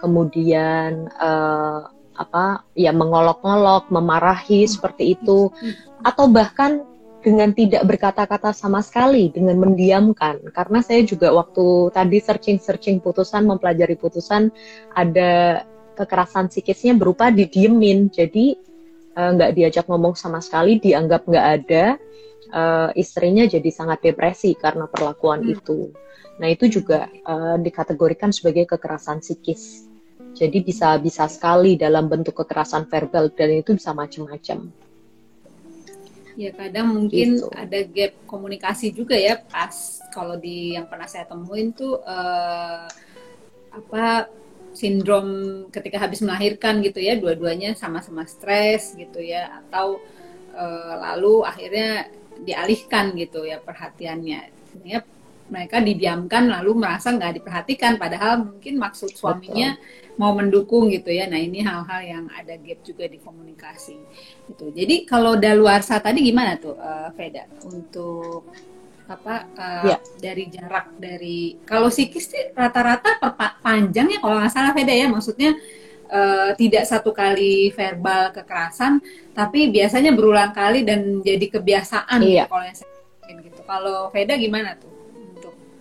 kemudian 0.01 1.09
uh, 1.21 1.85
apa 2.13 2.65
ya 2.77 2.93
mengolok-olok, 2.93 3.89
memarahi 3.89 4.69
seperti 4.69 5.17
itu, 5.17 5.49
atau 6.05 6.29
bahkan 6.29 6.85
dengan 7.23 7.55
tidak 7.55 7.87
berkata-kata 7.87 8.51
sama 8.51 8.83
sekali, 8.83 9.31
dengan 9.31 9.55
mendiamkan. 9.63 10.43
Karena 10.51 10.83
saya 10.83 11.07
juga 11.07 11.31
waktu 11.31 11.93
tadi 11.95 12.19
searching-searching 12.19 12.99
putusan, 12.99 13.47
mempelajari 13.47 13.95
putusan, 13.95 14.51
ada 14.91 15.63
kekerasan 15.93 16.49
psikisnya 16.49 16.97
berupa 16.97 17.29
didiemin 17.29 18.09
jadi 18.09 18.57
eh, 19.13 19.29
nggak 19.33 19.51
uh, 19.51 19.55
diajak 19.55 19.85
ngomong 19.87 20.17
sama 20.17 20.41
sekali 20.41 20.81
dianggap 20.81 21.25
nggak 21.29 21.47
ada 21.61 21.85
uh, 22.53 22.89
istrinya 22.97 23.45
jadi 23.45 23.69
sangat 23.69 24.11
depresi 24.11 24.57
karena 24.57 24.89
perlakuan 24.89 25.45
hmm. 25.45 25.53
itu 25.53 25.79
nah 26.41 26.49
itu 26.49 26.65
juga 26.65 27.09
uh, 27.29 27.61
dikategorikan 27.61 28.33
sebagai 28.33 28.65
kekerasan 28.65 29.21
psikis 29.21 29.85
jadi 30.33 30.65
bisa 30.65 30.97
bisa 30.97 31.29
sekali 31.29 31.77
dalam 31.77 32.09
bentuk 32.09 32.41
kekerasan 32.41 32.89
verbal 32.89 33.29
dan 33.29 33.61
itu 33.61 33.77
bisa 33.77 33.93
macam-macam 33.93 34.73
ya 36.33 36.49
kadang 36.49 36.97
mungkin 36.97 37.37
gitu. 37.37 37.49
ada 37.53 37.79
gap 37.85 38.13
komunikasi 38.25 38.89
juga 38.89 39.13
ya 39.13 39.37
pas 39.37 40.01
kalau 40.09 40.33
di 40.37 40.73
yang 40.73 40.89
pernah 40.89 41.05
saya 41.05 41.29
temuin 41.29 41.69
tuh 41.73 42.01
uh, 42.01 42.89
apa 43.73 44.29
sindrom 44.73 45.27
ketika 45.69 46.01
habis 46.01 46.19
melahirkan 46.25 46.81
gitu 46.81 46.97
ya 46.97 47.13
dua-duanya 47.15 47.77
sama-sama 47.77 48.25
stres 48.25 48.97
gitu 48.97 49.21
ya 49.21 49.63
atau 49.63 50.01
e, 50.53 50.65
lalu 50.97 51.45
akhirnya 51.45 52.09
dialihkan 52.41 53.13
gitu 53.13 53.45
ya 53.45 53.61
perhatiannya. 53.61 54.41
Sehingga 54.73 55.05
mereka 55.53 55.77
didiamkan 55.83 56.49
lalu 56.49 56.81
merasa 56.81 57.13
nggak 57.13 57.37
diperhatikan 57.37 58.01
padahal 58.01 58.41
mungkin 58.41 58.81
maksud 58.81 59.13
suaminya 59.13 59.77
Betul. 59.77 60.17
mau 60.17 60.33
mendukung 60.33 60.89
gitu 60.89 61.13
ya. 61.13 61.29
Nah 61.29 61.37
ini 61.37 61.61
hal-hal 61.61 62.01
yang 62.01 62.25
ada 62.33 62.57
gap 62.57 62.79
juga 62.81 63.05
di 63.05 63.21
komunikasi 63.21 63.97
gitu. 64.49 64.73
Jadi 64.73 65.05
kalau 65.05 65.37
daluarsa 65.37 66.01
tadi 66.01 66.25
gimana 66.25 66.57
tuh 66.57 66.73
uh, 66.73 67.13
Veda 67.13 67.45
untuk 67.69 68.49
apa 69.17 69.35
uh, 69.57 69.85
ya. 69.85 69.97
dari 70.21 70.49
jarak 70.49 70.93
dari 70.97 71.57
kalau 71.65 71.89
psikis 71.89 72.29
sih 72.29 72.53
rata-rata 72.53 73.17
panjang 73.61 74.13
ya 74.13 74.19
kalau 74.21 74.37
nggak 74.41 74.53
salah 74.53 74.73
beda 74.73 74.93
ya 74.93 75.09
maksudnya 75.09 75.57
uh, 76.13 76.53
tidak 76.53 76.85
satu 76.85 77.09
kali 77.09 77.73
verbal 77.73 78.29
kekerasan 78.29 79.01
tapi 79.33 79.73
biasanya 79.73 80.13
berulang 80.13 80.53
kali 80.53 80.85
dan 80.85 81.25
jadi 81.25 81.45
kebiasaan 81.49 82.19
iya. 82.21 82.45
kalau 82.45 82.63
yang 82.65 82.77
saya 82.77 82.93
gitu 83.41 83.61
kalau 83.65 84.13
Veda 84.13 84.37
gimana 84.37 84.77
tuh 84.77 84.92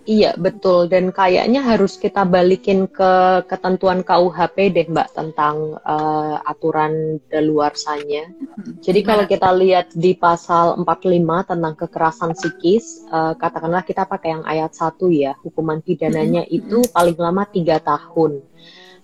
Iya 0.03 0.35
betul 0.35 0.91
dan 0.91 1.15
kayaknya 1.15 1.63
harus 1.63 1.95
kita 1.95 2.27
balikin 2.27 2.91
ke 2.91 3.39
ketentuan 3.47 4.03
KUHP 4.03 4.75
deh 4.75 4.87
Mbak 4.91 5.15
tentang 5.15 5.79
uh, 5.79 6.43
aturan 6.43 7.23
daluarsanya. 7.31 8.27
Hmm. 8.27 8.83
Jadi 8.83 8.99
kalau 8.99 9.23
kita 9.23 9.55
lihat 9.55 9.95
di 9.95 10.11
pasal 10.11 10.75
45 10.83 11.07
tentang 11.47 11.73
kekerasan 11.79 12.35
psikis, 12.35 13.07
uh, 13.15 13.31
katakanlah 13.39 13.87
kita 13.87 14.03
pakai 14.03 14.35
yang 14.35 14.43
ayat 14.43 14.75
1 14.75 14.99
ya, 15.15 15.39
hukuman 15.39 15.79
pidananya 15.79 16.43
hmm. 16.43 16.51
itu 16.51 16.83
paling 16.91 17.15
lama 17.15 17.47
tiga 17.47 17.79
tahun. 17.79 18.43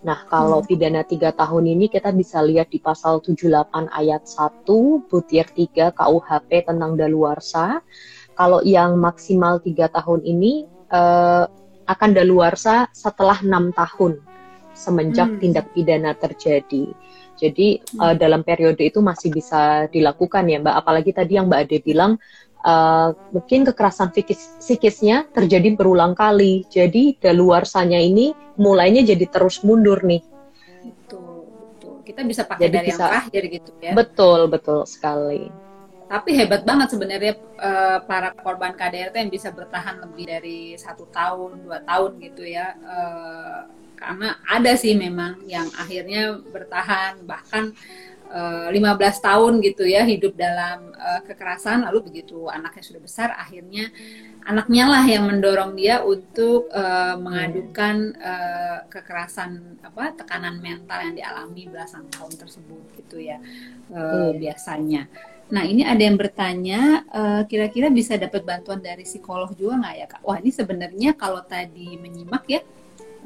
Nah, 0.04 0.28
kalau 0.28 0.64
pidana 0.64 1.08
tiga 1.08 1.32
tahun 1.32 1.76
ini 1.76 1.88
kita 1.88 2.12
bisa 2.12 2.44
lihat 2.44 2.72
di 2.72 2.80
pasal 2.84 3.24
78 3.24 3.88
ayat 3.88 4.28
1 4.28 4.68
butir 5.08 5.48
3 5.48 5.96
KUHP 5.96 6.50
tentang 6.68 7.00
daluarsa. 7.00 7.84
Kalau 8.36 8.64
yang 8.64 8.96
maksimal 9.00 9.60
tiga 9.60 9.92
tahun 9.92 10.24
ini 10.24 10.79
uh, 10.94 11.46
akan 11.90 12.10
daluarsa 12.14 12.86
setelah 12.94 13.42
enam 13.42 13.74
tahun 13.74 14.22
semenjak 14.78 15.28
hmm. 15.36 15.40
tindak 15.42 15.66
pidana 15.74 16.12
terjadi. 16.16 16.94
Jadi 17.40 17.68
hmm. 17.80 18.00
uh, 18.00 18.16
dalam 18.16 18.46
periode 18.46 18.80
itu 18.84 19.02
masih 19.04 19.34
bisa 19.34 19.90
dilakukan 19.90 20.48
ya 20.48 20.62
Mbak. 20.62 20.76
Apalagi 20.76 21.12
tadi 21.12 21.36
yang 21.36 21.50
Mbak 21.50 21.60
Ade 21.66 21.78
bilang 21.84 22.12
uh, 22.64 23.10
mungkin 23.36 23.68
kekerasan 23.68 24.14
psikis, 24.16 24.60
psikisnya 24.62 25.28
terjadi 25.34 25.76
berulang 25.76 26.16
kali. 26.16 26.64
Jadi 26.72 27.20
daluarsanya 27.20 28.00
ini 28.00 28.32
mulainya 28.60 29.04
jadi 29.04 29.26
terus 29.28 29.66
mundur 29.66 30.04
nih. 30.04 30.24
Betul, 30.84 31.48
betul. 31.48 31.96
Kita 32.08 32.22
bisa 32.24 32.42
pakai 32.48 32.70
jadi 32.70 32.76
dari 32.80 32.88
bisa, 32.88 32.96
yang 32.96 33.10
terakhir 33.12 33.44
gitu 33.50 33.72
ya. 33.84 33.92
Betul, 33.96 34.40
betul 34.48 34.80
sekali 34.88 35.69
tapi 36.10 36.34
hebat 36.34 36.66
banget 36.66 36.98
sebenarnya 36.98 37.38
uh, 37.62 38.02
para 38.02 38.34
korban 38.34 38.74
KDRT 38.74 39.14
yang 39.14 39.30
bisa 39.30 39.54
bertahan 39.54 40.02
lebih 40.02 40.26
dari 40.26 40.60
satu 40.74 41.06
tahun 41.14 41.62
dua 41.62 41.86
tahun 41.86 42.18
gitu 42.18 42.50
ya. 42.50 42.74
Uh, 42.82 43.70
karena 43.94 44.42
ada 44.50 44.74
sih 44.74 44.98
memang 44.98 45.46
yang 45.46 45.70
akhirnya 45.78 46.42
bertahan. 46.50 47.22
Bahkan 47.30 47.64
15 48.30 49.26
tahun 49.26 49.54
gitu 49.66 49.90
ya 49.90 50.06
hidup 50.06 50.38
dalam 50.38 50.94
uh, 50.94 51.22
kekerasan 51.26 51.82
lalu 51.90 52.14
begitu 52.14 52.46
anaknya 52.46 52.84
sudah 52.86 53.02
besar 53.02 53.30
akhirnya 53.34 53.90
anaknya 54.46 54.86
lah 54.86 55.04
yang 55.10 55.26
mendorong 55.26 55.74
dia 55.74 56.06
untuk 56.06 56.70
uh, 56.70 57.18
mengadukan 57.18 58.14
uh, 58.22 58.86
kekerasan 58.86 59.82
apa 59.82 60.14
tekanan 60.14 60.62
mental 60.62 61.02
yang 61.10 61.16
dialami 61.18 61.66
belasan 61.74 62.06
tahun 62.14 62.34
tersebut 62.38 62.84
gitu 63.02 63.18
ya 63.18 63.42
uh, 63.90 64.30
biasanya 64.38 65.10
Nah, 65.50 65.66
ini 65.66 65.82
ada 65.82 65.98
yang 65.98 66.14
bertanya, 66.14 67.10
uh, 67.10 67.42
kira-kira 67.50 67.90
bisa 67.90 68.14
dapat 68.22 68.46
bantuan 68.46 68.78
dari 68.86 69.02
psikolog 69.02 69.50
juga 69.58 69.82
nggak 69.82 69.96
ya, 69.98 70.06
Kak? 70.06 70.22
Wah, 70.22 70.38
ini 70.38 70.54
sebenarnya 70.54 71.18
kalau 71.18 71.42
tadi 71.42 71.98
menyimak 71.98 72.46
ya, 72.46 72.62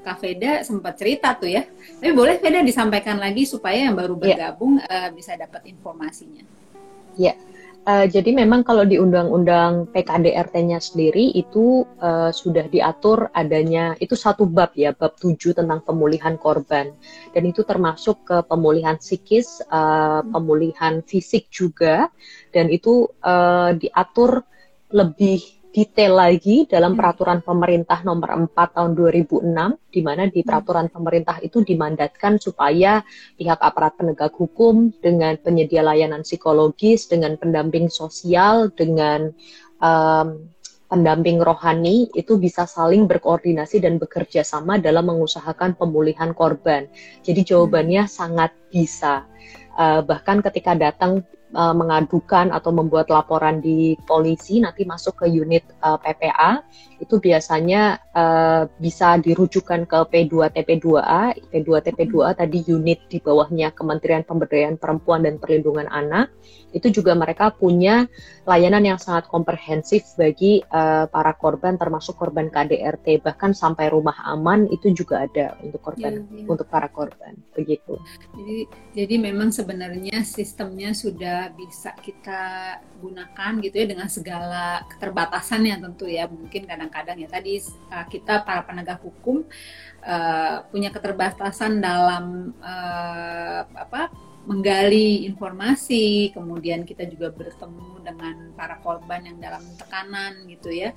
Kak 0.04 0.20
Veda 0.20 0.62
sempat 0.68 1.00
cerita 1.00 1.34
tuh 1.40 1.50
ya. 1.50 1.64
Tapi 1.66 2.12
boleh 2.12 2.38
Veda 2.38 2.60
disampaikan 2.60 3.18
lagi 3.18 3.48
supaya 3.48 3.88
yang 3.88 3.96
baru 3.96 4.20
iya. 4.20 4.22
bergabung 4.22 4.78
yeah. 4.84 5.08
uh, 5.08 5.10
bisa 5.16 5.40
dapat 5.40 5.64
informasinya. 5.66 6.44
Ya, 7.16 7.34
yeah. 7.34 7.38
Uh, 7.84 8.08
jadi 8.08 8.32
memang 8.32 8.64
kalau 8.64 8.88
di 8.88 8.96
undang-undang 8.96 9.92
PKDRT-nya 9.92 10.80
sendiri 10.80 11.36
itu 11.36 11.84
uh, 12.00 12.32
sudah 12.32 12.72
diatur 12.72 13.28
adanya 13.36 14.00
itu 14.00 14.16
satu 14.16 14.48
bab 14.48 14.72
ya, 14.80 14.96
bab 14.96 15.20
7 15.20 15.36
tentang 15.52 15.84
pemulihan 15.84 16.40
korban. 16.40 16.96
Dan 17.36 17.44
itu 17.44 17.68
termasuk 17.68 18.24
ke 18.24 18.40
pemulihan 18.48 18.96
psikis, 18.96 19.60
uh, 19.68 20.24
pemulihan 20.32 21.04
fisik 21.04 21.52
juga 21.52 22.08
dan 22.56 22.72
itu 22.72 23.12
uh, 23.20 23.76
diatur 23.76 24.48
lebih 24.96 25.63
detail 25.74 26.22
lagi 26.22 26.70
dalam 26.70 26.94
hmm. 26.94 27.00
peraturan 27.02 27.40
pemerintah 27.42 28.06
nomor 28.06 28.46
4 28.46 28.54
tahun 28.54 28.94
2006 28.94 29.42
di 29.90 30.02
mana 30.06 30.30
di 30.30 30.40
hmm. 30.40 30.48
peraturan 30.48 30.88
pemerintah 30.94 31.42
itu 31.42 31.66
dimandatkan 31.66 32.38
supaya 32.38 33.02
pihak 33.36 33.58
aparat 33.58 33.98
penegak 33.98 34.38
hukum 34.38 34.94
dengan 35.02 35.34
penyedia 35.42 35.82
layanan 35.82 36.22
psikologis 36.22 37.10
dengan 37.10 37.36
pendamping 37.42 37.90
sosial 37.90 38.70
dengan 38.70 39.34
um, 39.82 40.46
pendamping 40.94 41.42
rohani 41.42 42.06
itu 42.14 42.38
bisa 42.38 42.70
saling 42.70 43.10
berkoordinasi 43.10 43.82
dan 43.82 43.98
bekerja 43.98 44.46
sama 44.46 44.78
dalam 44.78 45.10
mengusahakan 45.10 45.74
pemulihan 45.74 46.38
korban. 46.38 46.86
Jadi 47.26 47.50
jawabannya 47.50 48.06
hmm. 48.06 48.14
sangat 48.14 48.54
bisa. 48.70 49.26
Uh, 49.74 50.06
bahkan 50.06 50.38
ketika 50.46 50.78
datang 50.78 51.26
uh, 51.54 51.74
mengadukan 51.74 52.52
atau 52.52 52.74
membuat 52.74 53.08
laporan 53.14 53.62
di 53.62 53.96
polisi 54.04 54.60
nanti 54.60 54.84
masuk 54.84 55.24
ke 55.24 55.26
unit 55.30 55.64
uh, 55.80 55.96
eh, 55.96 55.98
PPA 56.02 56.52
itu 57.04 57.20
biasanya 57.20 58.00
uh, 58.16 58.64
bisa 58.80 59.20
dirujukan 59.20 59.84
ke 59.84 60.00
P2TP2A 60.08 61.36
P2TP2A 61.52 62.40
tadi 62.40 62.64
unit 62.72 63.04
di 63.12 63.20
bawahnya 63.20 63.76
Kementerian 63.76 64.24
Pemberdayaan 64.24 64.80
Perempuan 64.80 65.28
dan 65.28 65.36
Perlindungan 65.38 65.92
Anak. 65.92 66.32
Itu 66.72 66.90
juga 66.90 67.14
mereka 67.14 67.54
punya 67.54 68.08
layanan 68.48 68.82
yang 68.88 68.98
sangat 68.98 69.28
komprehensif 69.28 70.16
bagi 70.16 70.64
uh, 70.72 71.06
para 71.12 71.36
korban 71.36 71.76
termasuk 71.76 72.18
korban 72.18 72.48
KDRT 72.50 73.22
bahkan 73.22 73.52
sampai 73.52 73.92
rumah 73.92 74.16
aman 74.26 74.66
itu 74.72 74.96
juga 74.96 75.28
ada 75.28 75.60
untuk 75.62 75.84
korban 75.84 76.24
ya, 76.32 76.44
ya. 76.44 76.48
untuk 76.50 76.66
para 76.72 76.88
korban. 76.90 77.36
Begitu. 77.54 78.00
Jadi 78.34 78.58
jadi 78.96 79.16
memang 79.20 79.52
sebenarnya 79.52 80.24
sistemnya 80.26 80.96
sudah 80.96 81.52
bisa 81.54 81.94
kita 82.00 82.80
gunakan 83.04 83.52
gitu 83.60 83.76
ya 83.76 83.86
dengan 83.86 84.08
segala 84.08 84.88
keterbatasannya 84.88 85.76
tentu 85.84 86.08
ya 86.08 86.26
mungkin 86.32 86.64
kadang-kadang 86.94 87.26
ya 87.26 87.30
tadi 87.34 87.58
uh, 87.90 88.06
kita 88.06 88.46
para 88.46 88.62
penegak 88.62 89.02
hukum 89.02 89.42
uh, 90.06 90.62
punya 90.70 90.94
keterbatasan 90.94 91.82
dalam 91.82 92.54
uh, 92.62 93.66
apa 93.74 94.14
menggali 94.44 95.24
informasi, 95.24 96.36
kemudian 96.36 96.84
kita 96.84 97.08
juga 97.08 97.32
bertemu 97.32 98.04
dengan 98.04 98.52
para 98.60 98.76
korban 98.84 99.24
yang 99.24 99.40
dalam 99.40 99.64
tekanan 99.80 100.46
gitu 100.52 100.68
ya. 100.68 100.92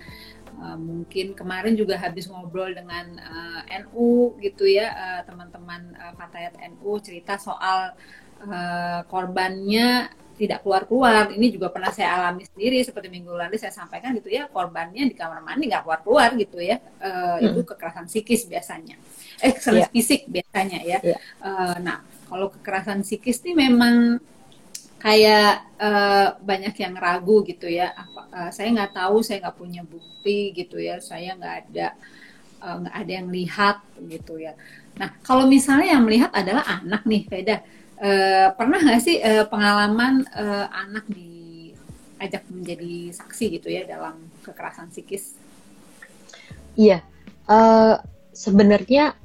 Uh, 0.59 0.74
mungkin 0.74 1.30
kemarin 1.30 1.78
juga 1.78 1.94
habis 1.94 2.26
ngobrol 2.26 2.74
dengan 2.74 3.06
uh, 3.22 3.62
NU 3.87 4.35
gitu 4.42 4.66
ya, 4.66 5.22
teman-teman 5.24 5.94
uh, 5.94 6.12
Fatayat 6.18 6.59
NU 6.74 6.98
cerita 6.98 7.38
soal 7.38 7.94
uh, 8.42 9.00
korbannya 9.06 10.11
tidak 10.37 10.61
keluar-keluar. 10.62 11.33
Ini 11.33 11.46
juga 11.49 11.72
pernah 11.72 11.88
saya 11.88 12.12
alami 12.20 12.44
sendiri 12.44 12.85
seperti 12.85 13.09
minggu 13.09 13.33
lalu 13.33 13.57
saya 13.57 13.72
sampaikan 13.72 14.12
gitu 14.14 14.29
ya, 14.29 14.46
korbannya 14.53 15.09
di 15.09 15.16
kamar 15.16 15.40
mandi 15.40 15.72
nggak 15.72 15.83
keluar-keluar 15.88 16.37
gitu 16.37 16.61
ya. 16.61 16.77
Uh, 17.01 17.40
hmm. 17.40 17.46
Itu 17.51 17.61
kekerasan 17.64 18.07
psikis 18.07 18.44
biasanya. 18.44 19.01
Eh, 19.40 19.53
kekerasan 19.57 19.88
yeah. 19.88 19.92
fisik 19.96 20.20
biasanya 20.29 20.81
ya. 20.85 20.99
Yeah. 21.01 21.20
Uh, 21.40 21.77
nah, 21.81 21.99
kalau 22.29 22.53
kekerasan 22.53 23.01
psikis 23.01 23.40
ini 23.49 23.66
memang 23.66 24.20
kayak 25.01 25.64
uh, 25.81 26.29
banyak 26.44 26.75
yang 26.77 26.94
ragu 27.01 27.40
gitu 27.49 27.66
ya. 27.72 27.96
Apa, 27.96 28.20
uh, 28.31 28.51
saya 28.53 28.68
nggak 28.77 28.92
tahu, 28.92 29.25
saya 29.25 29.40
nggak 29.40 29.57
punya 29.57 29.83
bukti 29.88 30.53
gitu 30.53 30.77
ya. 30.77 31.01
Saya 31.01 31.33
nggak 31.35 31.57
ada 31.72 31.88
nggak 32.57 32.96
ada 32.99 33.12
yang 33.12 33.29
lihat 33.31 33.77
gitu 34.11 34.42
ya. 34.42 34.57
Nah, 34.96 35.12
kalau 35.22 35.44
misalnya 35.44 35.92
yang 35.92 36.03
melihat 36.03 36.33
adalah 36.33 36.64
anak 36.66 37.05
nih, 37.05 37.22
Veda. 37.29 37.61
Uh, 37.96 38.52
pernah 38.61 38.76
nggak 38.76 39.00
sih 39.00 39.16
uh, 39.24 39.48
pengalaman 39.48 40.28
uh, 40.37 40.68
anak 40.68 41.09
diajak 41.09 42.44
menjadi 42.52 43.09
saksi 43.16 43.56
gitu 43.56 43.72
ya 43.72 43.88
dalam 43.88 44.20
kekerasan 44.44 44.92
psikis? 44.92 45.32
Iya, 46.76 47.00
uh, 47.48 47.96
sebenarnya 48.37 49.16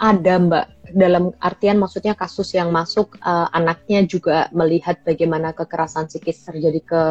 ada 0.00 0.34
Mbak. 0.40 0.66
Dalam 0.96 1.36
artian 1.44 1.76
maksudnya 1.76 2.16
kasus 2.16 2.56
yang 2.56 2.72
masuk 2.72 3.20
uh, 3.20 3.52
anaknya 3.52 4.08
juga 4.08 4.48
melihat 4.56 5.04
bagaimana 5.04 5.52
kekerasan 5.52 6.08
psikis 6.08 6.48
terjadi 6.48 6.80
ke 6.80 7.02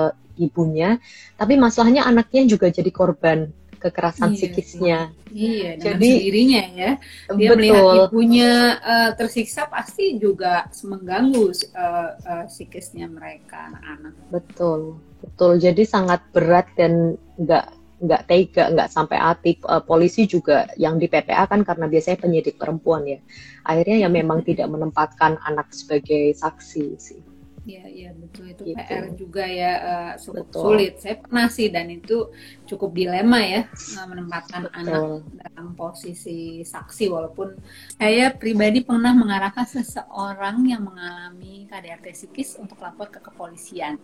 ibunya, 0.41 0.98
tapi 1.38 1.54
masalahnya 1.62 2.10
anaknya 2.10 2.50
juga 2.50 2.74
jadi 2.74 2.89
korban 2.89 3.54
kekerasan 3.88 4.36
iya, 4.36 4.38
psikisnya. 4.38 5.00
Iya, 5.32 5.71
jadi 5.80 6.10
dirinya 6.23 6.63
ya. 6.76 6.91
Dia 7.36 7.50
betul. 7.52 7.58
melihat 7.60 7.86
ibunya 8.08 8.52
uh, 8.84 9.12
tersiksa 9.15 9.71
pasti 9.71 10.19
juga 10.19 10.67
mengganggu 10.84 11.45
uh, 11.71 12.12
uh, 12.19 12.45
psikisnya 12.52 13.08
mereka 13.08 13.71
anak-anak. 13.71 14.13
Betul, 14.28 15.00
betul. 15.23 15.52
Jadi 15.63 15.84
sangat 15.88 16.19
berat 16.36 16.67
dan 16.76 17.15
nggak 17.39 17.65
nggak 17.97 18.21
tega, 18.30 18.63
nggak 18.76 18.89
sampai 18.91 19.17
hati. 19.17 19.52
Uh, 19.63 19.82
polisi 19.82 20.28
juga 20.28 20.67
yang 20.76 21.00
di 21.00 21.08
PPA 21.08 21.47
kan 21.47 21.63
karena 21.63 21.88
biasanya 21.88 22.21
penyidik 22.21 22.60
perempuan 22.60 23.08
ya. 23.08 23.19
Akhirnya 23.63 24.06
ya 24.06 24.10
memang 24.12 24.43
tidak 24.43 24.67
menempatkan 24.67 25.39
anak 25.47 25.71
sebagai 25.71 26.36
saksi 26.36 26.86
sih. 27.00 27.37
Iya, 27.68 27.84
iya 27.92 28.10
betul 28.16 28.48
itu 28.48 28.64
gitu. 28.72 28.80
PR 28.80 29.12
juga 29.12 29.44
ya 29.44 29.72
uh, 29.84 30.14
cukup 30.16 30.48
betul. 30.48 30.64
sulit. 30.64 30.94
Saya 31.04 31.16
pernah 31.20 31.48
sih 31.52 31.68
dan 31.68 31.92
itu 31.92 32.32
cukup 32.64 32.96
dilema 32.96 33.44
ya 33.44 33.68
menempatkan 34.08 34.72
betul. 34.72 34.80
anak 34.80 35.04
dalam 35.36 35.68
posisi 35.76 36.64
saksi 36.64 37.12
walaupun 37.12 37.60
saya 38.00 38.32
pribadi 38.32 38.88
pernah 38.88 39.12
mengarahkan 39.12 39.68
seseorang 39.68 40.64
yang 40.64 40.88
mengalami 40.88 41.68
KDRT 41.68 42.08
psikis 42.16 42.56
untuk 42.56 42.80
lapor 42.80 43.12
ke 43.12 43.20
kepolisian. 43.20 44.00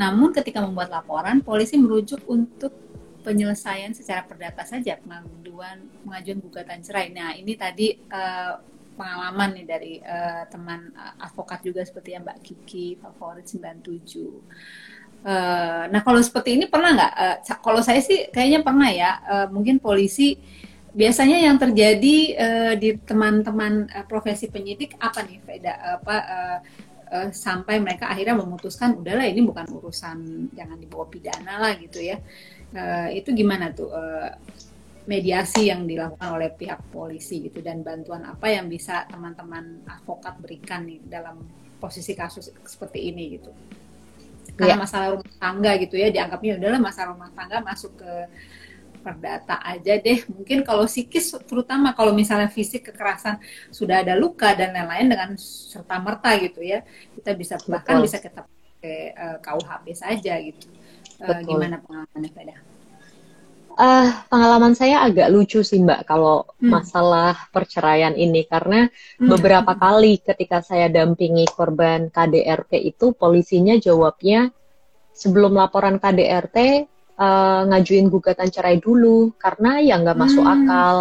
Namun 0.00 0.32
ketika 0.32 0.64
membuat 0.64 0.88
laporan, 0.88 1.44
polisi 1.44 1.76
merujuk 1.76 2.24
untuk 2.24 2.72
penyelesaian 3.20 3.92
secara 3.92 4.24
perdata 4.24 4.64
saja 4.64 4.96
pengaduan 5.00 5.92
pengajuan 6.08 6.40
gugatan 6.40 6.80
cerai. 6.80 7.12
Nah 7.12 7.36
ini 7.36 7.52
tadi 7.52 8.00
uh, 8.08 8.73
pengalaman 8.94 9.58
nih 9.58 9.66
dari 9.66 9.94
uh, 10.00 10.46
teman 10.48 10.94
uh, 10.94 11.14
advokat 11.22 11.60
juga 11.66 11.82
seperti 11.82 12.14
yang 12.14 12.22
Mbak 12.22 12.38
Kiki 12.42 12.96
favorit 12.98 13.46
97. 13.46 13.84
Uh, 15.24 15.88
nah 15.88 16.00
kalau 16.04 16.20
seperti 16.20 16.56
ini 16.56 16.70
pernah 16.70 16.94
nggak? 16.94 17.12
Uh, 17.12 17.36
kalau 17.60 17.80
saya 17.82 18.00
sih 18.00 18.30
kayaknya 18.30 18.62
pernah 18.62 18.90
ya. 18.90 19.10
Uh, 19.26 19.46
mungkin 19.50 19.82
polisi 19.82 20.38
biasanya 20.94 21.42
yang 21.42 21.58
terjadi 21.58 22.16
uh, 22.38 22.72
di 22.78 22.94
teman-teman 23.02 23.90
uh, 23.90 24.06
profesi 24.06 24.46
penyidik 24.46 24.94
apa 25.02 25.26
nih 25.26 25.38
Veda? 25.42 25.74
Apa 25.98 26.16
uh, 26.22 26.58
sampai 27.30 27.78
mereka 27.78 28.10
akhirnya 28.10 28.34
memutuskan 28.34 28.98
udahlah 28.98 29.26
ini 29.28 29.44
bukan 29.46 29.66
urusan 29.70 30.50
jangan 30.50 30.78
dibawa 30.78 31.06
pidana 31.06 31.62
lah 31.62 31.72
gitu 31.78 32.02
ya 32.02 32.18
uh, 32.74 33.08
itu 33.14 33.30
gimana 33.30 33.70
tuh 33.70 33.94
uh, 33.94 34.34
mediasi 35.04 35.68
yang 35.68 35.84
dilakukan 35.84 36.28
oleh 36.32 36.48
pihak 36.56 36.80
polisi 36.88 37.44
gitu 37.44 37.60
dan 37.60 37.84
bantuan 37.84 38.24
apa 38.24 38.48
yang 38.48 38.72
bisa 38.72 39.04
teman-teman 39.04 39.84
advokat 39.84 40.40
berikan 40.40 40.88
nih 40.88 41.00
dalam 41.04 41.44
posisi 41.76 42.16
kasus 42.16 42.48
seperti 42.64 43.12
ini 43.12 43.36
gitu. 43.36 43.52
Karena 44.56 44.78
ya. 44.78 44.80
masalah 44.80 45.06
rumah 45.18 45.34
tangga 45.36 45.72
gitu 45.76 46.00
ya 46.00 46.08
dianggapnya 46.08 46.56
adalah 46.56 46.80
masalah 46.80 47.08
rumah 47.12 47.30
tangga 47.36 47.60
masuk 47.60 48.00
ke 48.00 48.12
perdata 49.04 49.60
aja 49.60 50.00
deh. 50.00 50.24
Mungkin 50.24 50.64
kalau 50.64 50.88
psikis 50.88 51.36
terutama 51.44 51.92
kalau 51.92 52.16
misalnya 52.16 52.48
fisik 52.48 52.88
kekerasan 52.88 53.36
sudah 53.68 54.00
ada 54.00 54.16
luka 54.16 54.56
dan 54.56 54.72
lain-lain 54.72 55.12
dengan 55.12 55.30
serta 55.36 56.00
merta 56.00 56.32
gitu 56.40 56.64
ya 56.64 56.80
kita 57.12 57.36
bisa 57.36 57.60
bahkan 57.68 58.00
bisa 58.00 58.16
kita 58.16 58.48
pakai 58.48 59.12
uh, 59.12 59.36
KUHP 59.44 59.84
saja 59.92 60.40
gitu. 60.40 60.72
Uh, 61.20 61.44
gimana 61.44 61.78
pengalamannya 61.84 62.30
pada 62.32 62.54
Uh, 63.74 64.06
pengalaman 64.30 64.70
saya 64.78 65.02
agak 65.02 65.34
lucu 65.34 65.58
sih 65.66 65.82
Mbak 65.82 66.06
kalau 66.06 66.46
hmm. 66.62 66.70
masalah 66.70 67.34
perceraian 67.50 68.14
ini 68.14 68.46
karena 68.46 68.86
hmm. 69.18 69.26
beberapa 69.26 69.74
kali 69.74 70.22
ketika 70.22 70.62
saya 70.62 70.86
dampingi 70.86 71.42
korban 71.50 72.06
KDRT 72.06 72.70
itu 72.86 73.18
polisinya 73.18 73.74
jawabnya 73.74 74.54
sebelum 75.10 75.58
laporan 75.58 75.98
KDRT 75.98 76.86
uh, 77.18 77.66
ngajuin 77.66 78.06
gugatan 78.14 78.46
cerai 78.46 78.78
dulu 78.78 79.34
karena 79.42 79.82
ya 79.82 79.98
nggak 79.98 80.18
masuk 80.22 80.46
hmm. 80.46 80.54
akal 80.54 80.98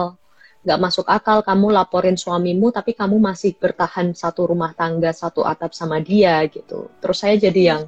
nggak 0.64 0.80
masuk 0.80 1.06
akal 1.06 1.38
kamu 1.46 1.68
laporin 1.76 2.18
suamimu 2.18 2.74
tapi 2.74 2.98
kamu 2.98 3.22
masih 3.22 3.54
bertahan 3.54 4.18
satu 4.18 4.50
rumah 4.50 4.74
tangga 4.74 5.14
satu 5.14 5.46
atap 5.46 5.76
sama 5.76 6.02
dia 6.02 6.42
gitu 6.50 6.90
terus 7.04 7.22
saya 7.22 7.38
jadi 7.38 7.62
yang 7.76 7.82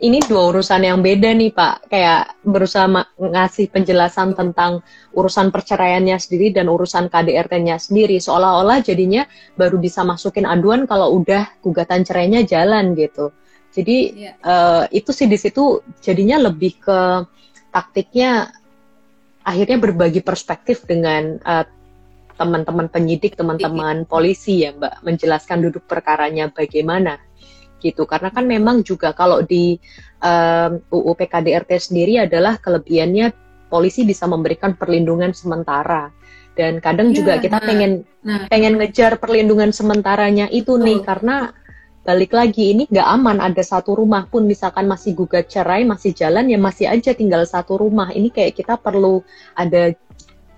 ini 0.00 0.18
dua 0.24 0.48
urusan 0.48 0.80
yang 0.80 1.04
beda 1.04 1.36
nih 1.36 1.52
Pak. 1.52 1.92
Kayak 1.92 2.32
berusaha 2.40 2.88
ngasih 3.20 3.68
penjelasan 3.68 4.32
tentang 4.32 4.80
urusan 5.12 5.52
perceraiannya 5.52 6.16
sendiri 6.16 6.56
dan 6.56 6.72
urusan 6.72 7.12
KDRT-nya 7.12 7.76
sendiri. 7.76 8.16
Seolah-olah 8.16 8.80
jadinya 8.80 9.28
baru 9.60 9.76
bisa 9.76 10.00
masukin 10.00 10.48
aduan 10.48 10.88
kalau 10.88 11.20
udah 11.20 11.52
gugatan 11.60 12.02
cerainya 12.08 12.48
jalan 12.48 12.96
gitu. 12.96 13.28
Jadi 13.70 13.96
yeah. 14.16 14.34
Iya. 14.40 14.50
uh, 14.50 14.84
itu 14.90 15.10
sih 15.12 15.28
di 15.28 15.38
situ 15.38 15.84
jadinya 16.00 16.50
lebih 16.50 16.80
ke 16.80 16.98
taktiknya 17.70 18.50
akhirnya 19.44 19.78
berbagi 19.78 20.20
perspektif 20.24 20.82
dengan 20.88 21.38
uh, 21.44 21.64
teman-teman 22.40 22.88
penyidik, 22.88 23.36
teman-teman 23.36 24.08
polisi 24.08 24.64
ya 24.64 24.72
Mbak, 24.72 25.04
menjelaskan 25.04 25.60
duduk 25.60 25.84
perkaranya 25.84 26.48
bagaimana 26.48 27.20
gitu. 27.80 28.04
Karena 28.04 28.28
kan 28.28 28.44
memang 28.44 28.84
juga 28.84 29.16
kalau 29.16 29.40
di 29.40 29.80
um, 30.20 30.78
UU 30.92 31.12
PKDRT 31.16 31.70
sendiri 31.80 32.22
adalah 32.28 32.60
kelebihannya 32.60 33.32
polisi 33.72 34.04
bisa 34.04 34.28
memberikan 34.28 34.76
perlindungan 34.76 35.32
sementara 35.32 36.10
dan 36.58 36.82
kadang 36.82 37.14
ya, 37.14 37.22
juga 37.22 37.32
kita 37.38 37.62
nah, 37.62 37.66
pengen 37.66 37.92
nah. 38.26 38.44
pengen 38.50 38.74
ngejar 38.76 39.16
perlindungan 39.22 39.70
sementaranya 39.70 40.50
itu 40.50 40.76
nih 40.76 41.00
karena 41.00 41.54
balik 42.02 42.34
lagi 42.34 42.74
ini 42.74 42.90
nggak 42.90 43.08
aman 43.08 43.38
ada 43.38 43.62
satu 43.62 43.94
rumah 43.94 44.26
pun 44.26 44.48
misalkan 44.48 44.90
masih 44.90 45.14
gugat 45.14 45.46
cerai 45.46 45.86
masih 45.86 46.10
jalan 46.10 46.50
ya 46.50 46.58
masih 46.58 46.90
aja 46.90 47.14
tinggal 47.14 47.46
satu 47.46 47.78
rumah 47.78 48.10
ini 48.10 48.34
kayak 48.34 48.58
kita 48.58 48.74
perlu 48.80 49.22
ada 49.54 49.94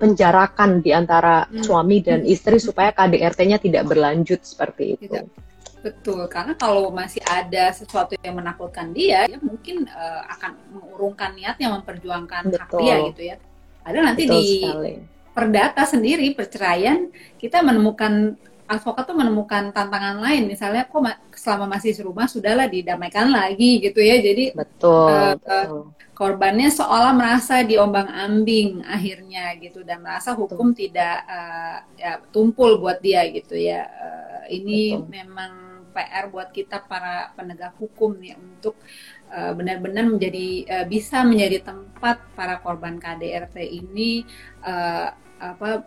penjarakan 0.01 0.83
di 0.83 0.91
antara 0.91 1.47
hmm. 1.47 1.63
suami 1.63 2.03
dan 2.03 2.27
istri 2.27 2.59
supaya 2.59 2.91
KDRT-nya 2.91 3.63
tidak 3.63 3.87
berlanjut 3.87 4.43
seperti 4.43 4.99
itu. 4.99 5.07
Tidak. 5.07 5.52
Betul, 5.83 6.31
karena 6.31 6.55
kalau 6.55 6.95
masih 6.95 7.19
ada 7.27 7.75
sesuatu 7.75 8.15
yang 8.23 8.39
menakutkan 8.39 8.95
dia, 8.95 9.27
ya 9.27 9.39
mungkin 9.43 9.91
uh, 9.91 10.23
akan 10.31 10.55
mengurungkan 10.71 11.35
niatnya 11.35 11.75
memperjuangkan 11.75 12.55
Betul. 12.55 12.63
hak 12.63 12.71
dia 12.79 12.95
gitu 13.11 13.23
ya. 13.35 13.37
Ada 13.83 13.99
nanti 13.99 14.23
Betul 14.31 14.35
di 14.39 14.45
sekali. 14.63 14.93
perdata 15.35 15.83
sendiri 15.83 16.27
perceraian 16.39 17.11
kita 17.43 17.67
menemukan 17.67 18.39
advokat 18.73 19.05
tuh 19.05 19.17
menemukan 19.19 19.75
tantangan 19.75 20.23
lain 20.23 20.49
misalnya 20.49 20.89
kok 20.89 21.05
selama 21.37 21.77
masih 21.77 21.93
serumah 21.93 22.25
sudahlah 22.25 22.71
didamaikan 22.71 23.29
lagi 23.29 23.83
gitu 23.85 24.01
ya 24.01 24.17
jadi 24.23 24.57
betul, 24.57 25.13
uh, 25.13 25.37
betul. 25.37 25.93
korbannya 26.17 26.73
seolah 26.73 27.13
merasa 27.13 27.61
diombang 27.67 28.09
ambing 28.09 28.81
akhirnya 28.87 29.59
gitu 29.61 29.85
dan 29.85 30.01
merasa 30.01 30.33
hukum 30.33 30.73
betul. 30.73 30.89
tidak 30.89 31.17
uh, 31.29 31.77
ya 32.01 32.13
tumpul 32.33 32.81
buat 32.81 33.03
dia 33.05 33.29
gitu 33.29 33.59
ya 33.59 33.85
uh, 33.85 34.43
ini 34.49 34.97
betul. 34.97 35.11
memang 35.11 35.53
PR 35.93 36.33
buat 36.33 36.51
kita 36.51 36.89
para 36.89 37.31
penegak 37.37 37.77
hukum 37.77 38.17
ya 38.19 38.35
untuk 38.41 38.77
benar-benar 39.33 40.05
uh, 40.09 40.11
menjadi 40.17 40.49
uh, 40.69 40.87
bisa 40.89 41.25
menjadi 41.25 41.65
tempat 41.65 42.21
para 42.37 42.61
korban 42.61 43.01
KDRT 43.01 43.65
ini 43.65 44.25
uh, 44.65 45.09
apa 45.43 45.85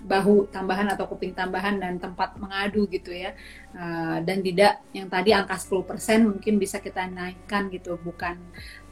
bahu 0.00 0.48
tambahan 0.48 0.88
atau 0.96 1.04
kuping 1.04 1.36
tambahan 1.36 1.76
dan 1.76 2.00
tempat 2.00 2.36
mengadu 2.40 2.88
gitu 2.88 3.12
ya 3.12 3.36
uh, 3.76 4.18
dan 4.24 4.40
tidak 4.40 4.80
yang 4.96 5.12
tadi 5.12 5.36
angka 5.36 5.60
10% 5.60 5.84
mungkin 6.24 6.56
bisa 6.56 6.80
kita 6.80 7.04
naikkan 7.04 7.68
gitu 7.68 8.00
bukan 8.00 8.40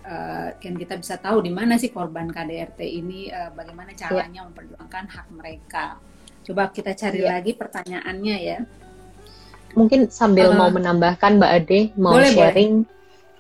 uh, 0.05 0.53
kan 0.53 0.75
kita 0.77 1.01
bisa 1.01 1.17
tahu 1.17 1.41
di 1.41 1.53
mana 1.53 1.81
sih 1.81 1.89
korban 1.89 2.29
KDRT 2.29 2.81
ini 2.85 3.33
uh, 3.33 3.51
bagaimana 3.57 3.97
ya. 3.97 4.09
caranya 4.09 4.45
yeah. 4.45 4.47
memperjuangkan 4.53 5.05
hak 5.09 5.27
mereka 5.33 5.85
coba 6.45 6.63
kita 6.73 6.93
cari 6.93 7.25
yeah. 7.25 7.33
lagi 7.37 7.53
pertanyaannya 7.57 8.37
ya 8.45 8.59
mungkin 9.77 10.09
sambil 10.09 10.53
uh, 10.53 10.57
mau 10.57 10.71
menambahkan 10.73 11.37
Mbak 11.37 11.53
Ade 11.53 11.81
mau 11.97 12.17
boleh, 12.17 12.33
sharing 12.33 12.85
boleh 12.85 12.97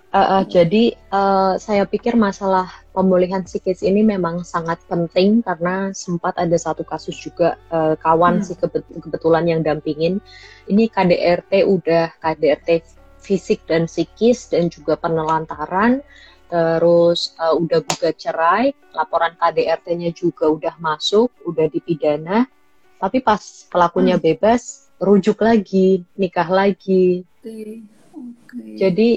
Uh, 0.08 0.40
uh, 0.40 0.42
jadi 0.48 0.96
uh, 1.12 1.60
saya 1.60 1.84
pikir 1.84 2.16
masalah 2.16 2.64
pemulihan 2.96 3.44
psikis 3.44 3.84
ini 3.84 4.00
memang 4.00 4.40
sangat 4.40 4.80
penting 4.88 5.44
karena 5.44 5.92
sempat 5.92 6.32
ada 6.40 6.56
satu 6.56 6.80
kasus 6.80 7.12
juga 7.12 7.60
uh, 7.68 7.92
kawan 8.00 8.40
hmm. 8.40 8.44
sih 8.48 8.56
kebetulan 9.04 9.44
yang 9.44 9.60
dampingin. 9.60 10.16
Ini 10.64 10.88
KDRT 10.88 11.60
udah 11.60 12.16
KDRT 12.24 12.88
fisik 13.20 13.68
dan 13.68 13.84
psikis 13.84 14.48
dan 14.48 14.72
juga 14.72 14.96
penelantaran. 14.96 16.00
Terus 16.48 17.36
uh, 17.36 17.52
udah 17.60 17.84
gugat 17.84 18.16
cerai, 18.16 18.72
laporan 18.96 19.36
KDRT-nya 19.36 20.16
juga 20.16 20.48
udah 20.48 20.80
masuk, 20.80 21.28
udah 21.44 21.68
dipidana. 21.68 22.48
Tapi 22.96 23.20
pas 23.20 23.68
pelakunya 23.68 24.16
hmm. 24.16 24.24
bebas, 24.24 24.87
rujuk 24.98 25.38
lagi, 25.40 26.02
nikah 26.18 26.50
lagi. 26.50 27.22
Okay. 27.40 27.82
Okay. 28.18 28.74
Jadi 28.76 29.10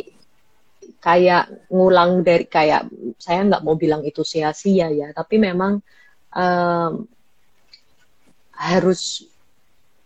kayak 1.01 1.69
ngulang 1.73 2.21
dari 2.21 2.45
kayak 2.45 2.85
saya 3.17 3.41
nggak 3.41 3.65
mau 3.65 3.73
bilang 3.73 4.05
itu 4.05 4.21
sia-sia 4.21 4.93
ya 4.93 5.09
tapi 5.17 5.41
memang 5.41 5.81
um, 6.29 7.09
harus 8.53 9.25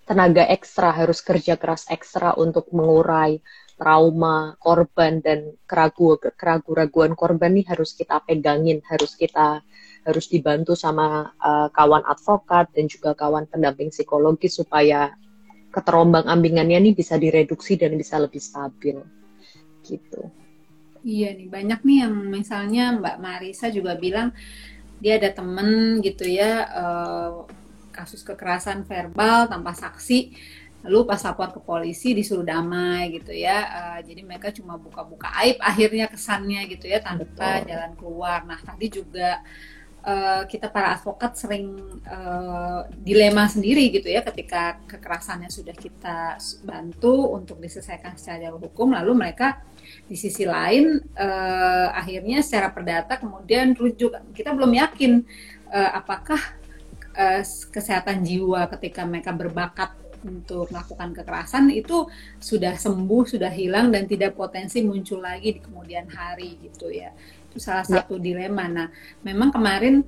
tenaga 0.07 0.47
ekstra 0.47 0.95
harus 0.95 1.19
kerja 1.19 1.59
keras 1.59 1.91
ekstra 1.91 2.39
untuk 2.39 2.71
mengurai 2.71 3.43
trauma 3.75 4.55
korban 4.55 5.19
dan 5.19 5.51
keraguan 5.67 6.31
keraguan 6.39 7.11
korban 7.11 7.51
nih 7.51 7.67
harus 7.67 7.91
kita 7.91 8.23
pegangin 8.23 8.79
harus 8.87 9.19
kita 9.19 9.59
harus 10.07 10.25
dibantu 10.31 10.79
sama 10.79 11.33
uh, 11.41 11.67
kawan 11.75 12.07
advokat 12.07 12.71
dan 12.71 12.87
juga 12.87 13.17
kawan 13.17 13.51
pendamping 13.51 13.91
psikologi 13.91 14.47
supaya 14.47 15.11
keterombang 15.75 16.23
ambingannya 16.23 16.79
nih 16.79 16.93
bisa 16.95 17.19
direduksi 17.19 17.75
dan 17.75 17.99
bisa 17.99 18.15
lebih 18.15 18.39
stabil 18.39 18.95
gitu. 19.83 20.31
Iya 21.05 21.35
nih 21.35 21.51
banyak 21.51 21.79
nih 21.85 21.97
yang 22.07 22.15
misalnya 22.31 22.95
Mbak 22.97 23.17
Marisa 23.19 23.67
juga 23.69 23.93
bilang 23.99 24.31
dia 25.03 25.19
ada 25.19 25.29
temen 25.35 25.99
gitu 25.99 26.23
ya 26.25 26.65
uh, 26.71 27.45
kasus 27.91 28.23
kekerasan 28.23 28.87
verbal 28.87 29.51
tanpa 29.51 29.75
saksi 29.75 30.33
lalu 30.85 31.01
pas 31.09 31.21
lapor 31.25 31.49
ke 31.49 31.59
polisi 31.61 32.13
disuruh 32.13 32.45
damai 32.45 33.09
gitu 33.17 33.33
ya 33.33 33.59
uh, 33.65 33.99
jadi 34.05 34.21
mereka 34.21 34.53
cuma 34.53 34.77
buka-buka 34.77 35.29
aib 35.45 35.57
akhirnya 35.57 36.05
kesannya 36.09 36.69
gitu 36.69 36.85
ya 36.89 37.01
tanpa 37.01 37.25
Betul. 37.61 37.69
jalan 37.69 37.91
keluar 37.97 38.39
nah 38.45 38.59
tadi 38.61 38.87
juga 38.93 39.41
uh, 40.05 40.43
kita 40.45 40.69
para 40.69 40.95
advokat 40.95 41.35
sering 41.35 41.75
uh, 42.05 42.85
dilema 42.93 43.49
sendiri 43.49 43.89
gitu 43.89 44.07
ya 44.07 44.21
ketika 44.21 44.79
kekerasannya 44.85 45.49
sudah 45.49 45.73
kita 45.73 46.37
bantu 46.63 47.33
untuk 47.33 47.57
diselesaikan 47.59 48.15
secara 48.15 48.47
jalur 48.47 48.69
hukum 48.69 48.93
lalu 48.93 49.17
mereka 49.17 49.65
di 50.05 50.13
sisi 50.13 50.45
lain 50.45 51.01
uh, 51.17 51.89
akhirnya 51.93 52.45
secara 52.45 52.71
perdata 52.71 53.17
kemudian 53.17 53.73
rujuk. 53.73 54.13
Kita 54.33 54.53
belum 54.53 54.71
yakin 54.77 55.11
uh, 55.73 55.91
apakah 55.97 56.41
uh, 57.17 57.41
kesehatan 57.73 58.21
jiwa 58.21 58.69
ketika 58.77 59.03
mereka 59.03 59.33
berbakat 59.33 60.05
untuk 60.25 60.73
melakukan 60.73 61.13
kekerasan 61.21 61.69
itu 61.69 62.09
sudah 62.41 62.73
sembuh 62.73 63.29
sudah 63.29 63.53
hilang 63.53 63.93
dan 63.93 64.09
tidak 64.09 64.33
potensi 64.33 64.81
muncul 64.81 65.21
lagi 65.21 65.53
di 65.53 65.61
kemudian 65.61 66.09
hari 66.09 66.57
gitu 66.65 66.89
ya 66.89 67.13
salah 67.59 67.85
ya. 67.87 68.01
satu 68.01 68.19
dilema. 68.19 68.65
Nah 68.67 68.87
memang 69.23 69.51
kemarin 69.51 70.03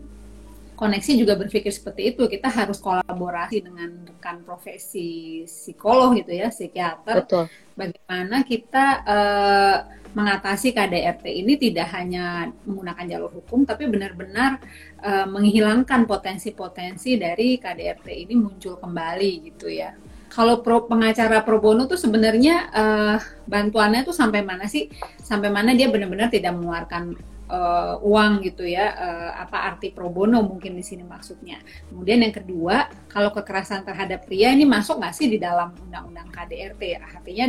koneksi 0.78 1.12
juga 1.18 1.34
berpikir 1.34 1.74
seperti 1.74 2.14
itu. 2.14 2.30
Kita 2.30 2.54
harus 2.54 2.78
kolaborasi 2.78 3.66
dengan 3.66 4.06
rekan 4.06 4.46
profesi 4.46 5.42
psikolog 5.50 6.14
gitu 6.22 6.32
ya 6.32 6.54
psikiater. 6.54 7.26
Betul. 7.26 7.46
bagaimana 7.78 8.42
kita 8.42 8.86
uh, 9.06 9.78
mengatasi 10.18 10.74
KDRT 10.74 11.26
ini 11.30 11.62
tidak 11.62 11.94
hanya 11.94 12.50
menggunakan 12.66 13.06
jalur 13.06 13.32
hukum 13.38 13.70
tapi 13.70 13.86
benar-benar 13.86 14.58
uh, 15.06 15.30
menghilangkan 15.30 16.10
potensi-potensi 16.10 17.22
dari 17.22 17.62
KDRT 17.62 18.08
ini 18.26 18.34
muncul 18.34 18.82
kembali 18.82 19.32
gitu 19.54 19.70
ya. 19.70 19.94
Kalau 20.28 20.66
pro, 20.66 20.90
pengacara 20.90 21.46
pro 21.46 21.62
bono 21.62 21.86
tuh 21.86 22.02
sebenarnya 22.02 22.56
uh, 22.74 23.18
bantuannya 23.46 24.04
tuh 24.04 24.14
sampai 24.14 24.42
mana 24.42 24.66
sih? 24.66 24.90
Sampai 25.22 25.54
mana 25.54 25.78
dia 25.78 25.88
benar-benar 25.88 26.34
tidak 26.34 26.58
mengeluarkan 26.58 27.16
uh, 27.48 27.96
uang 28.04 28.44
gitu 28.44 28.68
ya 28.68 28.94
uh, 28.94 29.32
apa 29.44 29.74
arti 29.74 29.92
pro 29.92 30.12
bono 30.12 30.44
mungkin 30.44 30.76
di 30.76 30.84
sini 30.84 31.04
maksudnya 31.04 31.60
kemudian 31.90 32.24
yang 32.24 32.36
kedua 32.36 32.92
kalau 33.08 33.32
kekerasan 33.32 33.88
terhadap 33.88 34.28
pria 34.28 34.54
ini 34.54 34.68
masuk 34.68 35.00
nggak 35.00 35.16
sih 35.16 35.28
di 35.32 35.40
dalam 35.40 35.74
undang-undang 35.80 36.30
KDRT 36.32 37.00
artinya 37.00 37.48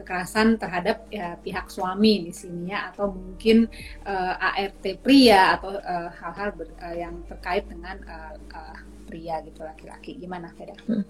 kekerasan 0.00 0.56
terhadap 0.56 1.04
ya, 1.12 1.36
pihak 1.36 1.68
suami 1.68 2.24
di 2.24 2.32
sini 2.32 2.72
ya 2.72 2.88
atau 2.88 3.12
mungkin 3.12 3.68
uh, 4.08 4.34
ART 4.40 4.84
pria 5.04 5.60
atau 5.60 5.76
hal-hal 6.16 6.56
uh, 6.56 6.64
uh, 6.80 6.94
yang 6.96 7.20
terkait 7.28 7.68
dengan 7.68 8.00
uh, 8.08 8.34
uh, 8.56 8.76
pria 9.04 9.44
gitu 9.44 9.60
laki-laki 9.60 10.16
gimana 10.16 10.48
Feda? 10.56 10.72
Hmm. 10.88 11.04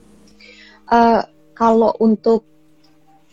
Uh, 0.90 1.22
kalau 1.54 1.94
untuk 2.02 2.42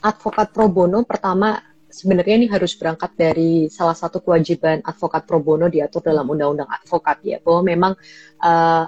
advokat 0.06 0.54
pro 0.54 0.70
bono 0.70 1.02
pertama 1.02 1.58
sebenarnya 1.88 2.36
ini 2.44 2.48
harus 2.52 2.76
berangkat 2.76 3.16
dari 3.16 3.72
salah 3.72 3.96
satu 3.96 4.20
kewajiban 4.20 4.84
advokat 4.84 5.24
pro 5.24 5.40
bono 5.40 5.72
diatur 5.72 6.04
dalam 6.04 6.28
undang-undang 6.28 6.68
advokat 6.68 7.24
ya 7.24 7.38
bahwa 7.40 7.62
memang 7.64 7.94
uh, 8.44 8.86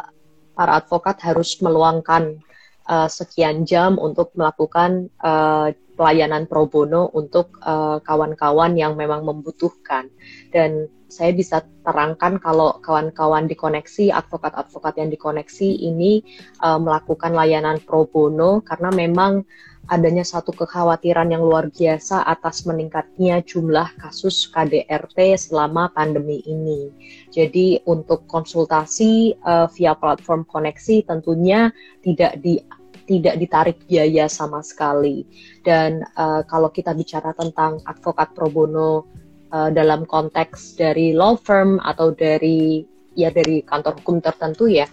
para 0.54 0.72
advokat 0.76 1.24
harus 1.24 1.56
meluangkan 1.64 2.44
uh, 2.88 3.08
sekian 3.08 3.64
jam 3.64 3.96
untuk 3.96 4.36
melakukan 4.36 5.08
uh, 5.24 5.72
pelayanan 6.00 6.48
pro 6.48 6.64
bono 6.72 7.12
untuk 7.12 7.60
kawan-kawan 8.08 8.72
uh, 8.72 8.80
yang 8.80 8.96
memang 8.96 9.28
membutuhkan 9.28 10.08
dan 10.56 10.88
saya 11.10 11.34
bisa 11.34 11.66
terangkan 11.82 12.38
kalau 12.38 12.78
kawan-kawan 12.86 13.50
dikoneksi, 13.50 14.14
advokat-advokat 14.14 15.02
yang 15.02 15.10
dikoneksi 15.10 15.70
ini 15.90 16.22
uh, 16.62 16.78
melakukan 16.78 17.34
layanan 17.34 17.82
pro 17.82 18.06
bono 18.06 18.62
karena 18.62 18.94
memang 18.94 19.42
adanya 19.90 20.22
satu 20.22 20.54
kekhawatiran 20.54 21.34
yang 21.34 21.42
luar 21.42 21.74
biasa 21.74 22.22
atas 22.30 22.70
meningkatnya 22.70 23.42
jumlah 23.42 23.90
kasus 23.98 24.46
KDRT 24.54 25.34
selama 25.50 25.90
pandemi 25.90 26.46
ini. 26.46 26.94
Jadi 27.34 27.82
untuk 27.90 28.30
konsultasi 28.30 29.34
uh, 29.42 29.66
via 29.74 29.98
platform 29.98 30.46
koneksi 30.46 31.10
tentunya 31.10 31.74
tidak 32.06 32.38
di 32.38 32.62
tidak 33.10 33.42
ditarik 33.42 33.78
biaya 33.90 34.30
sama 34.30 34.62
sekali. 34.62 35.26
Dan 35.66 36.06
uh, 36.14 36.46
kalau 36.46 36.70
kita 36.70 36.94
bicara 36.94 37.34
tentang 37.34 37.82
advokat 37.90 38.38
pro 38.38 38.54
bono 38.54 39.10
uh, 39.50 39.74
dalam 39.74 40.06
konteks 40.06 40.78
dari 40.78 41.18
law 41.18 41.34
firm 41.34 41.82
atau 41.82 42.14
dari 42.14 42.86
ya 43.18 43.34
dari 43.34 43.66
kantor 43.66 43.98
hukum 44.06 44.22
tertentu 44.22 44.70
ya. 44.70 44.86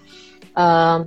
Uh, 0.57 1.05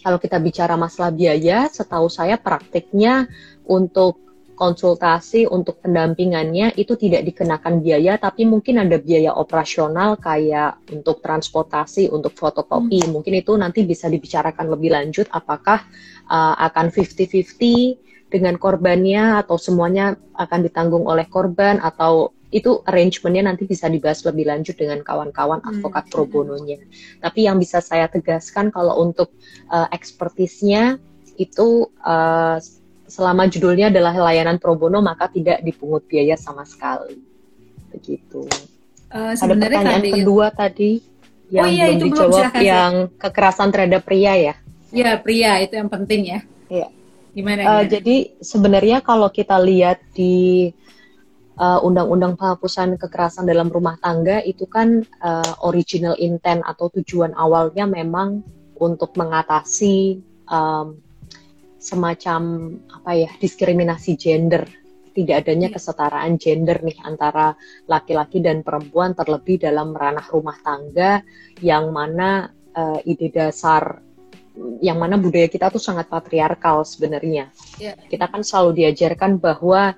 kalau 0.00 0.20
kita 0.20 0.36
bicara 0.40 0.76
masalah 0.76 1.12
biaya, 1.12 1.68
setahu 1.68 2.08
saya 2.12 2.36
praktiknya 2.36 3.28
untuk 3.68 4.29
konsultasi 4.60 5.48
untuk 5.48 5.80
pendampingannya 5.80 6.76
itu 6.76 6.92
tidak 7.00 7.24
dikenakan 7.24 7.80
biaya, 7.80 8.20
tapi 8.20 8.44
mungkin 8.44 8.84
ada 8.84 9.00
biaya 9.00 9.32
operasional 9.32 10.20
kayak 10.20 10.84
untuk 10.92 11.24
transportasi, 11.24 12.12
untuk 12.12 12.36
fotokopi. 12.36 13.08
Hmm. 13.08 13.16
Mungkin 13.16 13.40
itu 13.40 13.56
nanti 13.56 13.88
bisa 13.88 14.12
dibicarakan 14.12 14.68
lebih 14.68 14.92
lanjut 14.92 15.32
apakah 15.32 15.80
uh, 16.28 16.60
akan 16.60 16.92
50-50 16.92 18.28
dengan 18.28 18.60
korbannya 18.60 19.40
atau 19.40 19.56
semuanya 19.56 20.20
akan 20.36 20.60
ditanggung 20.68 21.08
oleh 21.08 21.24
korban 21.26 21.80
atau 21.80 22.36
itu 22.50 22.82
arrangementnya 22.84 23.54
nanti 23.54 23.64
bisa 23.64 23.86
dibahas 23.86 24.26
lebih 24.26 24.44
lanjut 24.44 24.76
dengan 24.76 25.00
kawan-kawan 25.00 25.64
hmm, 25.64 25.70
advokat 25.72 26.04
hmm. 26.04 26.12
pro 26.12 26.24
bononya. 26.28 26.78
Tapi 27.22 27.48
yang 27.48 27.56
bisa 27.56 27.80
saya 27.80 28.12
tegaskan 28.12 28.68
kalau 28.68 29.00
untuk 29.00 29.32
uh, 29.72 29.88
ekspertisnya 29.88 31.00
itu 31.40 31.88
uh, 32.04 32.60
selama 33.10 33.50
judulnya 33.50 33.90
adalah 33.90 34.14
layanan 34.14 34.62
pro 34.62 34.78
bono 34.78 35.02
maka 35.02 35.26
tidak 35.26 35.60
dipungut 35.66 36.06
biaya 36.06 36.38
sama 36.38 36.62
sekali. 36.62 37.18
Begitu. 37.90 38.46
Uh, 39.10 39.34
Ada 39.34 39.58
pertanyaan 39.58 40.00
tadi, 40.00 40.10
kedua 40.14 40.46
tadi 40.54 40.90
yang 41.50 41.66
oh, 41.66 41.74
iya, 41.74 41.84
belum 41.90 41.98
itu 41.98 42.04
dijawab 42.06 42.52
belum, 42.54 42.62
yang 42.62 42.92
kekerasan 43.18 43.68
terhadap 43.74 44.02
pria 44.06 44.34
ya? 44.38 44.54
Iya 44.94 45.18
pria 45.18 45.58
itu 45.58 45.74
yang 45.74 45.90
penting 45.90 46.20
ya. 46.30 46.40
Iya. 46.70 46.88
Gimana, 47.34 47.60
gimana? 47.66 47.82
Uh, 47.82 47.84
jadi 47.90 48.16
sebenarnya 48.38 49.02
kalau 49.02 49.26
kita 49.34 49.58
lihat 49.58 49.98
di 50.14 50.70
uh, 51.58 51.82
undang-undang 51.82 52.38
penghapusan 52.38 52.94
kekerasan 52.96 53.44
dalam 53.50 53.66
rumah 53.66 53.98
tangga 53.98 54.40
itu 54.46 54.64
kan 54.70 55.02
uh, 55.20 55.52
original 55.66 56.14
intent 56.22 56.62
atau 56.62 56.86
tujuan 56.94 57.34
awalnya 57.34 57.84
memang 57.84 58.46
untuk 58.80 59.12
mengatasi 59.18 60.22
um, 60.48 60.96
semacam 61.80 62.76
apa 62.92 63.10
ya 63.16 63.30
diskriminasi 63.40 64.20
gender 64.20 64.68
tidak 65.10 65.46
adanya 65.46 65.68
iya. 65.70 65.74
kesetaraan 65.74 66.32
gender 66.38 66.78
nih 66.86 66.98
antara 67.02 67.54
laki-laki 67.90 68.38
dan 68.38 68.62
perempuan 68.62 69.12
terlebih 69.12 69.58
dalam 69.58 69.92
ranah 69.92 70.24
rumah 70.30 70.56
tangga 70.62 71.20
yang 71.60 71.90
mana 71.90 72.46
uh, 72.74 72.98
ide 73.02 73.34
dasar 73.34 74.00
yang 74.82 74.98
mana 74.98 75.16
budaya 75.16 75.46
kita 75.46 75.70
tuh 75.70 75.80
sangat 75.80 76.10
patriarkal 76.10 76.82
sebenarnya. 76.82 77.48
Yeah. 77.78 77.96
Kita 78.10 78.28
kan 78.28 78.42
selalu 78.44 78.84
diajarkan 78.84 79.40
bahwa 79.40 79.94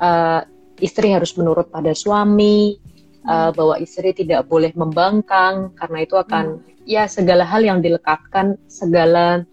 uh, 0.00 0.40
istri 0.80 1.12
harus 1.12 1.34
menurut 1.36 1.68
pada 1.68 1.92
suami, 1.92 2.78
hmm. 2.78 3.28
uh, 3.28 3.50
bahwa 3.52 3.76
istri 3.82 4.14
tidak 4.16 4.46
boleh 4.46 4.72
membangkang 4.72 5.74
karena 5.76 5.98
itu 6.06 6.16
akan 6.16 6.62
hmm. 6.62 6.86
ya 6.88 7.04
segala 7.10 7.44
hal 7.44 7.66
yang 7.66 7.82
dilekatkan, 7.82 8.56
segala 8.70 9.44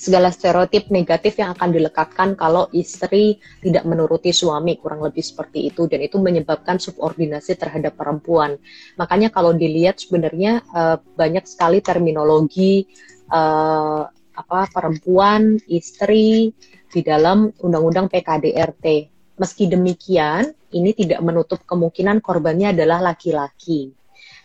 segala 0.00 0.32
stereotip 0.32 0.88
negatif 0.88 1.36
yang 1.36 1.52
akan 1.52 1.76
dilekatkan 1.76 2.32
kalau 2.32 2.72
istri 2.72 3.36
tidak 3.60 3.84
menuruti 3.84 4.32
suami 4.32 4.80
kurang 4.80 5.04
lebih 5.04 5.20
seperti 5.20 5.68
itu 5.68 5.84
dan 5.84 6.00
itu 6.00 6.16
menyebabkan 6.16 6.80
subordinasi 6.80 7.60
terhadap 7.60 8.00
perempuan. 8.00 8.56
Makanya 8.96 9.28
kalau 9.28 9.52
dilihat 9.52 10.00
sebenarnya 10.00 10.64
uh, 10.72 10.96
banyak 10.96 11.44
sekali 11.44 11.84
terminologi 11.84 12.88
uh, 13.28 14.08
apa 14.32 14.60
perempuan, 14.72 15.60
istri 15.68 16.56
di 16.88 17.00
dalam 17.04 17.52
undang-undang 17.60 18.08
PKDRT. 18.08 19.12
Meski 19.36 19.68
demikian, 19.68 20.48
ini 20.72 20.96
tidak 20.96 21.20
menutup 21.20 21.60
kemungkinan 21.68 22.24
korbannya 22.24 22.72
adalah 22.72 23.04
laki-laki. 23.12 23.92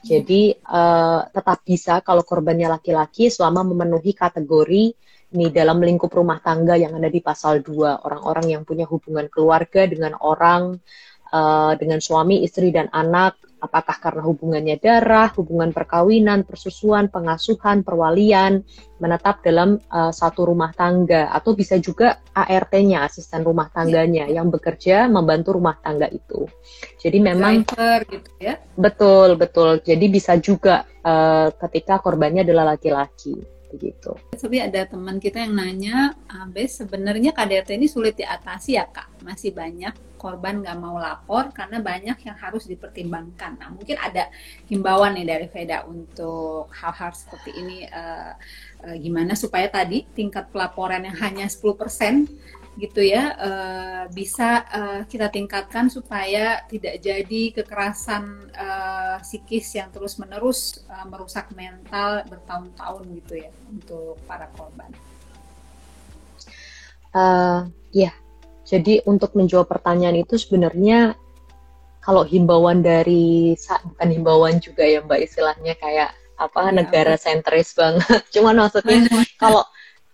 Jadi 0.06 0.53
uh, 0.70 1.26
tetap 1.32 1.66
bisa 1.66 2.03
kalau 2.06 2.22
korbannya 2.22 2.70
laki-laki 2.70 3.32
selama 3.34 3.66
memenuhi 3.66 4.14
kategori 4.14 4.93
nih 5.36 5.51
dalam 5.51 5.83
lingkup 5.83 6.09
rumah 6.09 6.39
tangga 6.39 6.79
yang 6.79 6.95
ada 6.95 7.11
di 7.11 7.19
pasal 7.19 7.59
2 7.59 8.07
orang-orang 8.07 8.55
yang 8.55 8.63
punya 8.63 8.88
hubungan 8.88 9.27
keluarga 9.27 9.83
dengan 9.86 10.15
orang 10.23 10.79
uh, 11.36 11.75
dengan 11.75 11.99
suami, 11.99 12.41
istri 12.47 12.71
dan 12.71 12.88
anak 12.95 13.36
apakah 13.65 13.97
karena 13.97 14.21
hubungannya 14.21 14.77
darah, 14.77 15.33
hubungan 15.33 15.73
perkawinan, 15.73 16.45
persusuan, 16.45 17.09
pengasuhan, 17.09 17.81
perwalian 17.81 18.61
menetap 19.01 19.41
dalam 19.41 19.81
uh, 19.89 20.13
satu 20.13 20.45
rumah 20.53 20.71
tangga 20.71 21.33
atau 21.33 21.57
bisa 21.57 21.81
juga 21.81 22.21
ART-nya, 22.31 23.03
asisten 23.03 23.41
rumah 23.41 23.73
tangganya 23.73 24.29
yang 24.29 24.53
bekerja 24.53 25.09
membantu 25.09 25.57
rumah 25.57 25.75
tangga 25.81 26.07
itu. 26.13 26.45
Jadi 27.01 27.17
memang 27.17 27.65
Driver, 27.65 27.99
gitu 28.07 28.29
ya. 28.38 28.55
Betul, 28.77 29.36
betul. 29.36 29.81
Jadi 29.81 30.05
bisa 30.07 30.38
juga 30.38 30.86
uh, 31.01 31.49
ketika 31.67 31.99
korbannya 31.99 32.45
adalah 32.45 32.77
laki-laki 32.77 33.55
begitu. 33.76 34.15
Tapi 34.34 34.57
ada 34.63 34.88
teman 34.88 35.19
kita 35.19 35.43
yang 35.43 35.53
nanya, 35.59 36.15
Abes 36.32 36.80
sebenarnya 36.80 37.36
KDRT 37.36 37.76
ini 37.76 37.88
sulit 37.91 38.15
diatasi 38.15 38.80
ya 38.80 38.88
kak? 38.88 39.21
Masih 39.21 39.51
banyak 39.51 40.15
korban 40.15 40.63
nggak 40.63 40.80
mau 40.82 40.97
lapor 40.97 41.53
karena 41.53 41.84
banyak 41.84 42.17
yang 42.26 42.34
harus 42.39 42.65
dipertimbangkan. 42.65 43.61
Nah 43.61 43.69
mungkin 43.69 43.99
ada 44.01 44.32
himbauan 44.65 45.13
nih 45.13 45.28
dari 45.28 45.47
Veda 45.51 45.86
untuk 45.86 46.71
hal-hal 46.73 47.13
seperti 47.13 47.51
ini. 47.53 47.86
Uh, 47.86 48.34
uh, 48.86 48.95
gimana 48.97 49.38
supaya 49.38 49.69
tadi 49.69 50.05
tingkat 50.17 50.49
pelaporan 50.49 51.05
yang 51.05 51.17
hanya 51.21 51.45
10% 51.45 51.78
gitu 52.76 52.99
ya 52.99 53.32
uh, 53.39 54.03
bisa 54.11 54.67
uh, 54.67 55.01
kita 55.07 55.32
tingkatkan 55.32 55.88
supaya 55.88 56.59
tidak 56.67 56.99
jadi 56.99 57.55
kekerasan 57.55 58.51
uh, 58.51 59.15
psikis 59.23 59.80
yang 59.80 59.88
terus 59.95 60.19
menerus 60.19 60.84
uh, 60.91 61.07
merusak 61.07 61.47
mental 61.55 62.28
bertahun-tahun 62.28 63.03
gitu 63.23 63.34
ya 63.47 63.51
untuk 63.71 64.19
para 64.28 64.51
korban. 64.59 64.91
Uh, 67.15 67.71
ya, 67.95 68.11
jadi 68.67 68.99
untuk 69.07 69.32
menjawab 69.39 69.71
pertanyaan 69.71 70.19
itu 70.19 70.36
sebenarnya 70.36 71.15
kalau 72.03 72.28
himbauan 72.28 72.84
dari 72.84 73.55
bukan 73.95 74.09
himbauan 74.11 74.59
juga 74.59 74.84
ya 74.84 74.99
mbak 74.99 75.23
istilahnya 75.23 75.80
kayak 75.80 76.11
apa 76.36 76.59
ya, 76.67 76.71
negara 76.76 77.15
sentris 77.15 77.71
banget. 77.71 78.19
Cuman 78.36 78.67
maksudnya 78.67 79.07
kalau 79.39 79.63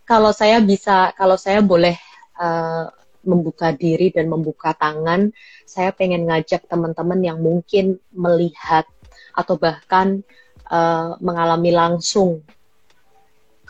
kalau 0.05 0.29
saya 0.29 0.61
bisa 0.61 1.09
kalau 1.17 1.41
saya 1.41 1.65
boleh 1.65 1.97
uh, 2.41 2.89
membuka 3.21 3.69
diri 3.69 4.09
dan 4.09 4.25
membuka 4.27 4.73
tangan, 4.73 5.29
saya 5.63 5.93
pengen 5.93 6.25
ngajak 6.25 6.65
teman-teman 6.65 7.21
yang 7.21 7.37
mungkin 7.37 8.01
melihat 8.09 8.89
atau 9.37 9.55
bahkan 9.61 10.25
uh, 10.67 11.15
mengalami 11.21 11.69
langsung 11.69 12.41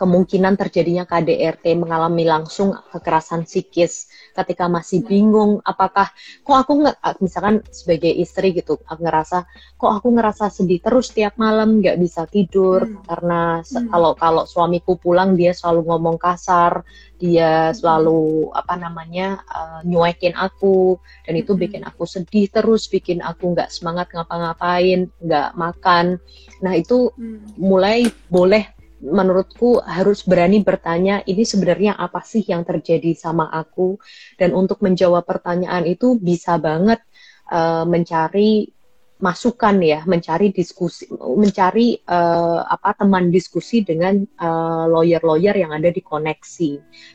kemungkinan 0.01 0.57
terjadinya 0.57 1.05
KDRT 1.05 1.77
mengalami 1.77 2.25
langsung 2.25 2.73
kekerasan 2.89 3.45
psikis 3.45 4.09
ketika 4.33 4.65
masih 4.65 5.05
bingung 5.05 5.61
apakah 5.61 6.09
kok 6.41 6.57
aku 6.57 6.81
nggak 6.81 7.21
misalkan 7.21 7.61
sebagai 7.69 8.09
istri 8.09 8.57
gitu 8.57 8.81
aku 8.81 8.97
ngerasa 9.05 9.45
kok 9.77 9.93
aku 9.93 10.09
ngerasa 10.09 10.49
sedih 10.49 10.81
terus 10.81 11.13
tiap 11.13 11.37
malam 11.37 11.85
nggak 11.85 12.01
bisa 12.01 12.25
tidur 12.25 12.81
hmm. 12.81 13.05
karena 13.05 13.61
hmm. 13.61 13.93
kalau 13.93 14.17
kalau 14.17 14.43
suamiku 14.49 14.97
pulang 14.97 15.37
dia 15.37 15.53
selalu 15.53 15.85
ngomong 15.85 16.17
kasar 16.17 16.81
dia 17.21 17.69
hmm. 17.69 17.77
selalu 17.77 18.49
apa 18.57 18.73
namanya 18.81 19.45
uh, 19.53 19.85
nyuekin 19.85 20.33
aku 20.33 20.97
dan 21.29 21.37
itu 21.37 21.53
hmm. 21.53 21.61
bikin 21.61 21.83
aku 21.85 22.09
sedih 22.09 22.49
terus 22.49 22.89
bikin 22.89 23.21
aku 23.21 23.53
nggak 23.53 23.69
semangat 23.69 24.09
ngapa-ngapain 24.09 25.13
nggak 25.21 25.53
makan 25.53 26.17
nah 26.65 26.73
itu 26.73 27.13
hmm. 27.13 27.61
mulai 27.61 28.09
boleh 28.33 28.80
menurutku 29.01 29.81
harus 29.81 30.21
berani 30.21 30.61
bertanya 30.61 31.25
ini 31.25 31.41
sebenarnya 31.41 31.97
apa 31.97 32.21
sih 32.21 32.45
yang 32.45 32.61
terjadi 32.61 33.17
sama 33.17 33.49
aku 33.49 33.97
dan 34.37 34.53
untuk 34.53 34.79
menjawab 34.85 35.25
pertanyaan 35.25 35.89
itu 35.89 36.21
bisa 36.21 36.61
banget 36.61 37.01
uh, 37.49 37.83
mencari 37.83 38.69
masukan 39.21 39.77
ya 39.81 40.01
mencari 40.09 40.49
diskusi 40.49 41.05
mencari 41.13 41.93
uh, 42.09 42.65
apa 42.65 42.97
teman 42.97 43.29
diskusi 43.29 43.85
dengan 43.85 44.17
uh, 44.41 44.89
lawyer-lawyer 44.89 45.61
yang 45.61 45.71
ada 45.77 45.93
di 45.93 46.01
koneksi 46.01 46.71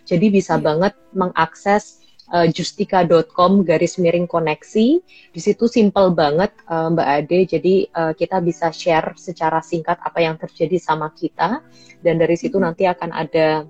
jadi 0.07 0.26
bisa 0.30 0.55
yeah. 0.59 0.62
banget 0.62 0.95
mengakses 1.11 2.06
uh, 2.33 2.47
justika.com 2.51 3.62
garis 3.62 3.99
miring 4.01 4.27
koneksi. 4.27 4.87
Di 5.31 5.41
situ 5.41 5.70
simple 5.70 6.14
banget 6.14 6.55
uh, 6.66 6.91
Mbak 6.91 7.09
Ade. 7.09 7.39
Jadi 7.47 7.74
uh, 7.93 8.12
kita 8.14 8.43
bisa 8.43 8.70
share 8.74 9.14
secara 9.14 9.62
singkat 9.62 9.99
apa 10.03 10.18
yang 10.22 10.35
terjadi 10.41 10.79
sama 10.81 11.12
kita 11.14 11.62
dan 12.03 12.14
dari 12.18 12.35
situ 12.39 12.59
nanti 12.59 12.87
akan 12.87 13.11
ada 13.14 13.66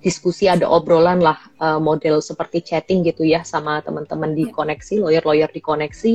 diskusi 0.00 0.48
ada 0.48 0.64
obrolan 0.64 1.20
lah 1.20 1.36
uh, 1.60 1.76
model 1.76 2.24
seperti 2.24 2.64
chatting 2.64 3.04
gitu 3.04 3.20
ya 3.20 3.44
sama 3.44 3.84
teman-teman 3.84 4.32
di 4.32 4.48
koneksi 4.48 5.04
lawyer-lawyer 5.04 5.52
di 5.52 5.60
koneksi. 5.60 6.14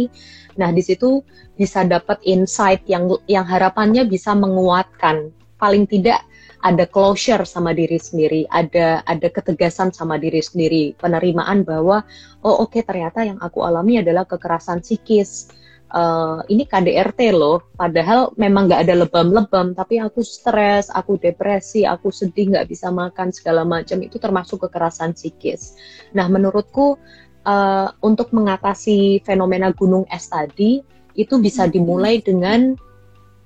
Nah 0.58 0.74
di 0.74 0.82
situ 0.82 1.22
bisa 1.54 1.86
dapat 1.86 2.18
insight 2.26 2.82
yang 2.90 3.06
yang 3.30 3.46
harapannya 3.46 4.10
bisa 4.10 4.34
menguatkan 4.34 5.30
paling 5.62 5.86
tidak 5.86 6.26
ada 6.66 6.90
closure 6.90 7.46
sama 7.46 7.78
diri 7.78 8.02
sendiri, 8.02 8.50
ada 8.50 9.06
ada 9.06 9.28
ketegasan 9.30 9.94
sama 9.94 10.18
diri 10.18 10.42
sendiri, 10.42 10.98
penerimaan 10.98 11.62
bahwa 11.62 12.02
oh 12.42 12.66
oke 12.66 12.74
okay, 12.74 12.82
ternyata 12.82 13.22
yang 13.22 13.38
aku 13.38 13.62
alami 13.62 14.02
adalah 14.02 14.26
kekerasan 14.26 14.82
psikis. 14.82 15.54
Uh, 15.96 16.42
ini 16.52 16.66
KDRT 16.68 17.32
loh, 17.32 17.72
padahal 17.78 18.34
memang 18.36 18.68
nggak 18.68 18.84
ada 18.90 19.06
lebam-lebam, 19.06 19.78
tapi 19.78 20.02
aku 20.02 20.26
stres, 20.26 20.92
aku 20.92 21.16
depresi, 21.22 21.88
aku 21.88 22.10
sedih, 22.12 22.52
nggak 22.52 22.68
bisa 22.68 22.90
makan 22.92 23.32
segala 23.32 23.64
macam 23.64 24.02
itu 24.02 24.20
termasuk 24.20 24.66
kekerasan 24.68 25.16
psikis. 25.16 25.78
Nah, 26.12 26.28
menurutku 26.28 27.00
uh, 27.48 27.88
untuk 28.02 28.34
mengatasi 28.34 29.24
fenomena 29.24 29.72
gunung 29.72 30.04
es 30.10 30.28
tadi 30.28 30.82
itu 31.16 31.40
bisa 31.40 31.70
dimulai 31.70 32.20
dengan 32.20 32.76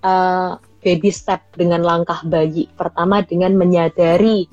uh, 0.01 0.57
baby 0.79 1.11
step 1.11 1.43
dengan 1.55 1.83
langkah 1.83 2.23
bayi. 2.23 2.67
Pertama 2.73 3.23
dengan 3.23 3.55
menyadari 3.55 4.47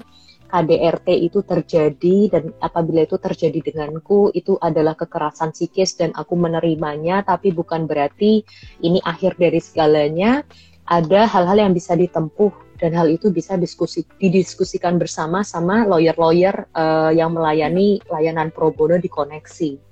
KDRT 0.47 1.09
itu 1.27 1.43
terjadi 1.43 2.17
dan 2.31 2.45
apabila 2.63 3.03
itu 3.03 3.19
terjadi 3.19 3.61
denganku 3.67 4.31
itu 4.31 4.55
adalah 4.63 4.95
kekerasan 4.95 5.51
psikis 5.51 5.99
dan 5.99 6.15
aku 6.15 6.39
menerimanya 6.39 7.27
tapi 7.27 7.51
bukan 7.51 7.91
berarti 7.91 8.47
ini 8.81 9.03
akhir 9.03 9.37
dari 9.37 9.59
segalanya. 9.59 10.47
Ada 10.87 11.27
hal-hal 11.27 11.67
yang 11.67 11.75
bisa 11.75 11.99
ditempuh 11.99 12.79
dan 12.79 12.95
hal 12.95 13.11
itu 13.11 13.35
bisa 13.35 13.59
diskusi 13.59 14.07
didiskusikan 14.23 15.03
bersama 15.03 15.43
sama 15.43 15.83
lawyer-lawyer 15.83 16.71
uh, 16.79 17.11
yang 17.11 17.35
melayani 17.35 17.99
layanan 18.07 18.55
pro 18.55 18.71
bono 18.71 18.95
di 18.95 19.11
koneksi 19.11 19.83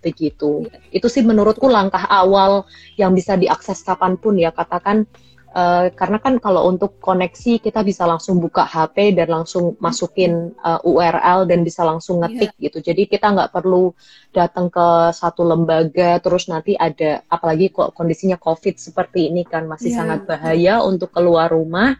begitu. 0.00 0.66
Itu 0.90 1.06
sih 1.06 1.22
menurutku 1.22 1.68
langkah 1.68 2.08
awal 2.08 2.64
yang 2.96 3.12
bisa 3.12 3.36
diakses 3.36 3.84
kapan 3.84 4.16
pun 4.16 4.40
ya 4.40 4.50
katakan 4.50 5.04
Uh, 5.50 5.90
karena 5.98 6.22
kan 6.22 6.38
kalau 6.38 6.70
untuk 6.70 7.02
koneksi 7.02 7.58
kita 7.58 7.82
bisa 7.82 8.06
langsung 8.06 8.38
buka 8.38 8.62
HP 8.62 9.18
dan 9.18 9.34
langsung 9.34 9.74
masukin 9.82 10.54
uh, 10.62 10.78
eh, 10.78 10.86
URL 10.86 11.42
dan 11.50 11.66
bisa 11.66 11.82
langsung 11.82 12.22
iya. 12.22 12.30
ngetik 12.30 12.52
yeah. 12.54 12.62
gitu. 12.70 12.78
Jadi 12.86 13.02
kita 13.10 13.34
nggak 13.34 13.50
perlu 13.50 13.90
datang 14.30 14.70
ke 14.70 15.10
satu 15.10 15.42
lembaga 15.42 16.22
terus 16.22 16.46
nanti 16.46 16.78
ada 16.78 17.26
apalagi 17.26 17.74
kok 17.74 17.98
kondisinya 17.98 18.38
COVID 18.38 18.78
seperti 18.78 19.26
ini 19.26 19.42
kan 19.42 19.66
masih 19.66 19.90
yeah. 19.90 19.98
sangat 19.98 20.20
bahaya 20.30 20.74
untuk 20.86 21.10
keluar 21.10 21.50
rumah. 21.50 21.98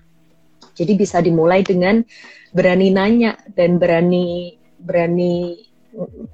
Jadi 0.78 0.94
bisa 0.94 1.18
dimulai 1.18 1.66
dengan 1.66 2.06
berani 2.54 2.94
nanya 2.94 3.34
dan 3.50 3.82
berani 3.82 4.54
berani 4.78 5.69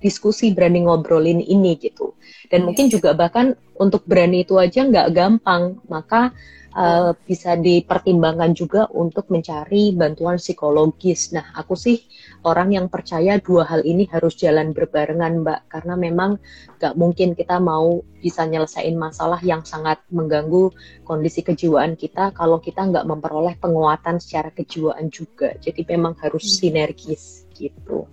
diskusi, 0.00 0.52
berani 0.52 0.84
ngobrolin 0.84 1.40
ini 1.40 1.76
gitu. 1.80 2.14
Dan 2.52 2.62
yes. 2.62 2.66
mungkin 2.66 2.86
juga 2.92 3.11
bahkan 3.16 3.57
untuk 3.76 4.04
berani 4.04 4.44
itu 4.44 4.57
aja 4.61 4.84
nggak 4.84 5.12
gampang, 5.12 5.80
maka 5.88 6.32
uh, 6.76 7.11
bisa 7.24 7.57
dipertimbangkan 7.57 8.52
juga 8.52 8.86
untuk 8.92 9.32
mencari 9.32 9.96
bantuan 9.96 10.36
psikologis. 10.36 11.32
Nah, 11.32 11.57
aku 11.57 11.74
sih 11.74 12.04
orang 12.44 12.76
yang 12.76 12.86
percaya 12.92 13.40
dua 13.40 13.64
hal 13.64 13.82
ini 13.82 14.04
harus 14.12 14.36
jalan 14.36 14.76
berbarengan, 14.76 15.42
Mbak, 15.42 15.61
karena 15.72 15.94
memang 15.96 16.30
nggak 16.76 16.94
mungkin 16.94 17.32
kita 17.32 17.57
mau 17.57 18.04
bisa 18.20 18.44
nyelesain 18.44 18.94
masalah 18.94 19.40
yang 19.40 19.64
sangat 19.64 20.02
mengganggu 20.12 20.70
kondisi 21.09 21.40
kejiwaan 21.40 21.96
kita 21.96 22.34
kalau 22.36 22.61
kita 22.61 22.84
nggak 22.84 23.09
memperoleh 23.09 23.57
penguatan 23.57 24.20
secara 24.20 24.52
kejiwaan 24.52 25.09
juga. 25.09 25.57
Jadi 25.59 25.82
memang 25.88 26.14
harus 26.20 26.44
hmm. 26.44 26.54
sinergis 26.61 27.48
gitu. 27.57 28.04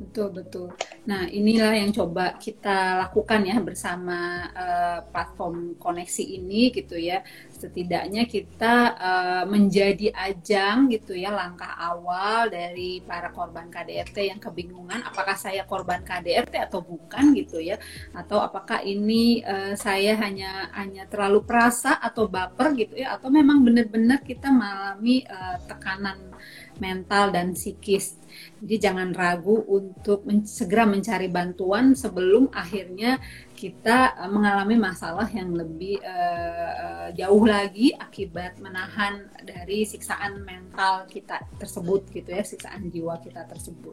Betul 0.00 0.28
betul. 0.32 0.66
Nah 1.04 1.28
inilah 1.28 1.76
yang 1.76 1.92
coba 1.92 2.32
kita 2.40 3.04
lakukan 3.04 3.40
ya 3.44 3.56
bersama 3.60 4.48
uh, 4.56 4.98
platform 5.12 5.76
koneksi 5.76 6.24
ini 6.40 6.72
gitu 6.72 6.96
ya. 6.96 7.20
Setidaknya 7.60 8.24
kita 8.24 8.96
uh, 8.96 9.44
menjadi 9.44 10.08
ajang 10.16 10.88
gitu 10.88 11.12
ya 11.12 11.28
langkah 11.28 11.76
awal 11.76 12.48
dari 12.48 13.04
para 13.04 13.28
korban 13.28 13.68
KDRT 13.68 14.16
yang 14.32 14.40
kebingungan 14.40 15.04
apakah 15.04 15.36
saya 15.36 15.68
korban 15.68 16.00
KDRT 16.00 16.72
atau 16.72 16.80
bukan 16.80 17.36
gitu 17.36 17.60
ya. 17.60 17.76
Atau 18.16 18.40
apakah 18.40 18.80
ini 18.80 19.44
uh, 19.44 19.76
saya 19.76 20.16
hanya 20.16 20.72
hanya 20.72 21.04
terlalu 21.04 21.44
perasa 21.44 22.00
atau 22.00 22.24
baper 22.26 22.72
gitu 22.80 22.96
ya. 22.96 23.20
Atau 23.20 23.28
memang 23.28 23.60
benar-benar 23.60 24.24
kita 24.24 24.48
mengalami 24.48 25.28
uh, 25.28 25.60
tekanan 25.68 26.32
mental 26.80 27.28
dan 27.28 27.52
psikis 27.52 28.16
jadi 28.60 28.90
jangan 28.90 29.16
ragu 29.16 29.56
untuk 29.66 30.24
men 30.28 30.44
segera 30.44 30.84
mencari 30.84 31.28
bantuan 31.32 31.96
sebelum 31.96 32.52
akhirnya 32.52 33.18
kita 33.60 34.16
uh, 34.16 34.30
mengalami 34.32 34.80
masalah 34.80 35.28
yang 35.28 35.52
lebih 35.52 36.00
uh, 36.00 37.12
jauh 37.12 37.44
lagi 37.44 37.92
akibat 37.92 38.56
menahan 38.56 39.28
dari 39.44 39.84
siksaan 39.84 40.40
mental 40.40 41.04
kita 41.04 41.44
tersebut 41.60 42.08
gitu 42.08 42.32
ya, 42.32 42.40
siksaan 42.40 42.88
jiwa 42.88 43.20
kita 43.20 43.44
tersebut. 43.44 43.92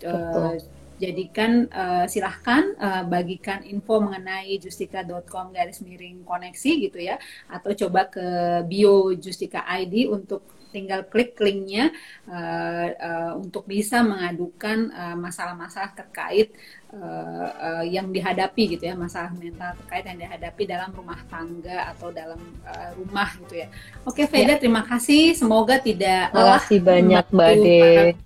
Uh, 0.00 0.56
jadikan 0.96 1.66
uh, 1.74 2.06
silahkan 2.06 2.72
uh, 2.78 3.02
bagikan 3.04 3.66
info 3.66 3.98
mengenai 3.98 4.56
justika.com 4.62 5.50
garis 5.50 5.82
miring 5.82 6.22
koneksi 6.22 6.70
gitu 6.88 6.98
ya 7.02 7.18
atau 7.50 7.74
coba 7.74 8.06
ke 8.06 8.26
bio 8.70 9.10
Justika 9.18 9.66
ID 9.66 10.06
untuk 10.06 10.46
tinggal 10.70 11.06
klik 11.06 11.38
linknya 11.38 11.94
uh, 12.26 12.88
uh, 12.94 13.32
untuk 13.38 13.66
bisa 13.66 14.02
mengadukan 14.02 14.90
masalah-masalah 15.18 15.94
uh, 15.94 15.96
terkait 15.98 16.50
uh, 16.98 17.48
uh, 17.58 17.84
yang 17.84 18.10
dihadapi 18.14 18.78
gitu 18.78 18.90
ya 18.90 18.94
masalah 18.94 19.34
mental 19.34 19.74
terkait 19.84 20.04
yang 20.06 20.18
dihadapi 20.20 20.62
dalam 20.66 20.90
rumah 20.94 21.18
tangga 21.26 21.90
atau 21.94 22.14
dalam 22.14 22.40
uh, 22.66 22.90
rumah 22.98 23.30
gitu 23.46 23.66
ya. 23.66 23.68
Oke 24.06 24.26
Veda 24.30 24.54
ya. 24.54 24.60
terima 24.60 24.82
kasih 24.86 25.34
semoga 25.34 25.78
tidak 25.82 26.30
terima 26.30 26.54
kasih 26.60 26.78
banyak 26.82 27.24
Mbak 27.30 27.48
Ade 27.50 27.82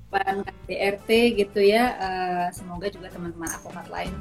KDRT 0.09 1.11
gitu 1.37 1.61
ya. 1.61 1.85
Uh, 2.01 2.47
semoga 2.53 2.89
juga 2.89 3.12
teman-teman 3.12 3.49
advokat 3.53 3.87
lain 3.93 4.12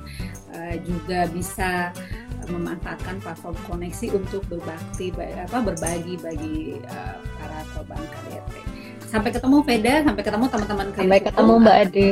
uh, 0.51 0.75
juga 0.83 1.27
bisa 1.31 1.91
memanfaatkan 2.47 3.19
platform 3.19 3.57
koneksi 3.67 4.15
untuk 4.15 4.43
berbakti 4.47 5.11
apa 5.15 5.57
berbagi 5.63 6.15
bagi 6.19 6.79
uh, 6.87 7.17
para 7.39 7.59
korban 7.75 7.99
KDRT. 7.99 8.55
Sampai 9.07 9.31
ketemu 9.31 9.63
Veda, 9.63 10.03
sampai 10.03 10.23
ketemu 10.23 10.45
teman-teman 10.51 10.87
Sampai 10.91 11.19
ketemu 11.23 11.53
Mbak 11.63 11.77
Ade. 11.87 12.07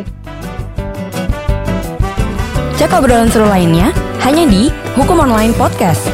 Cek 2.75 2.91
obrolan 2.91 3.31
seru 3.31 3.47
lainnya 3.47 3.95
hanya 4.19 4.43
di 4.51 4.67
Hukum 4.99 5.23
Online 5.23 5.55
Podcast. 5.55 6.11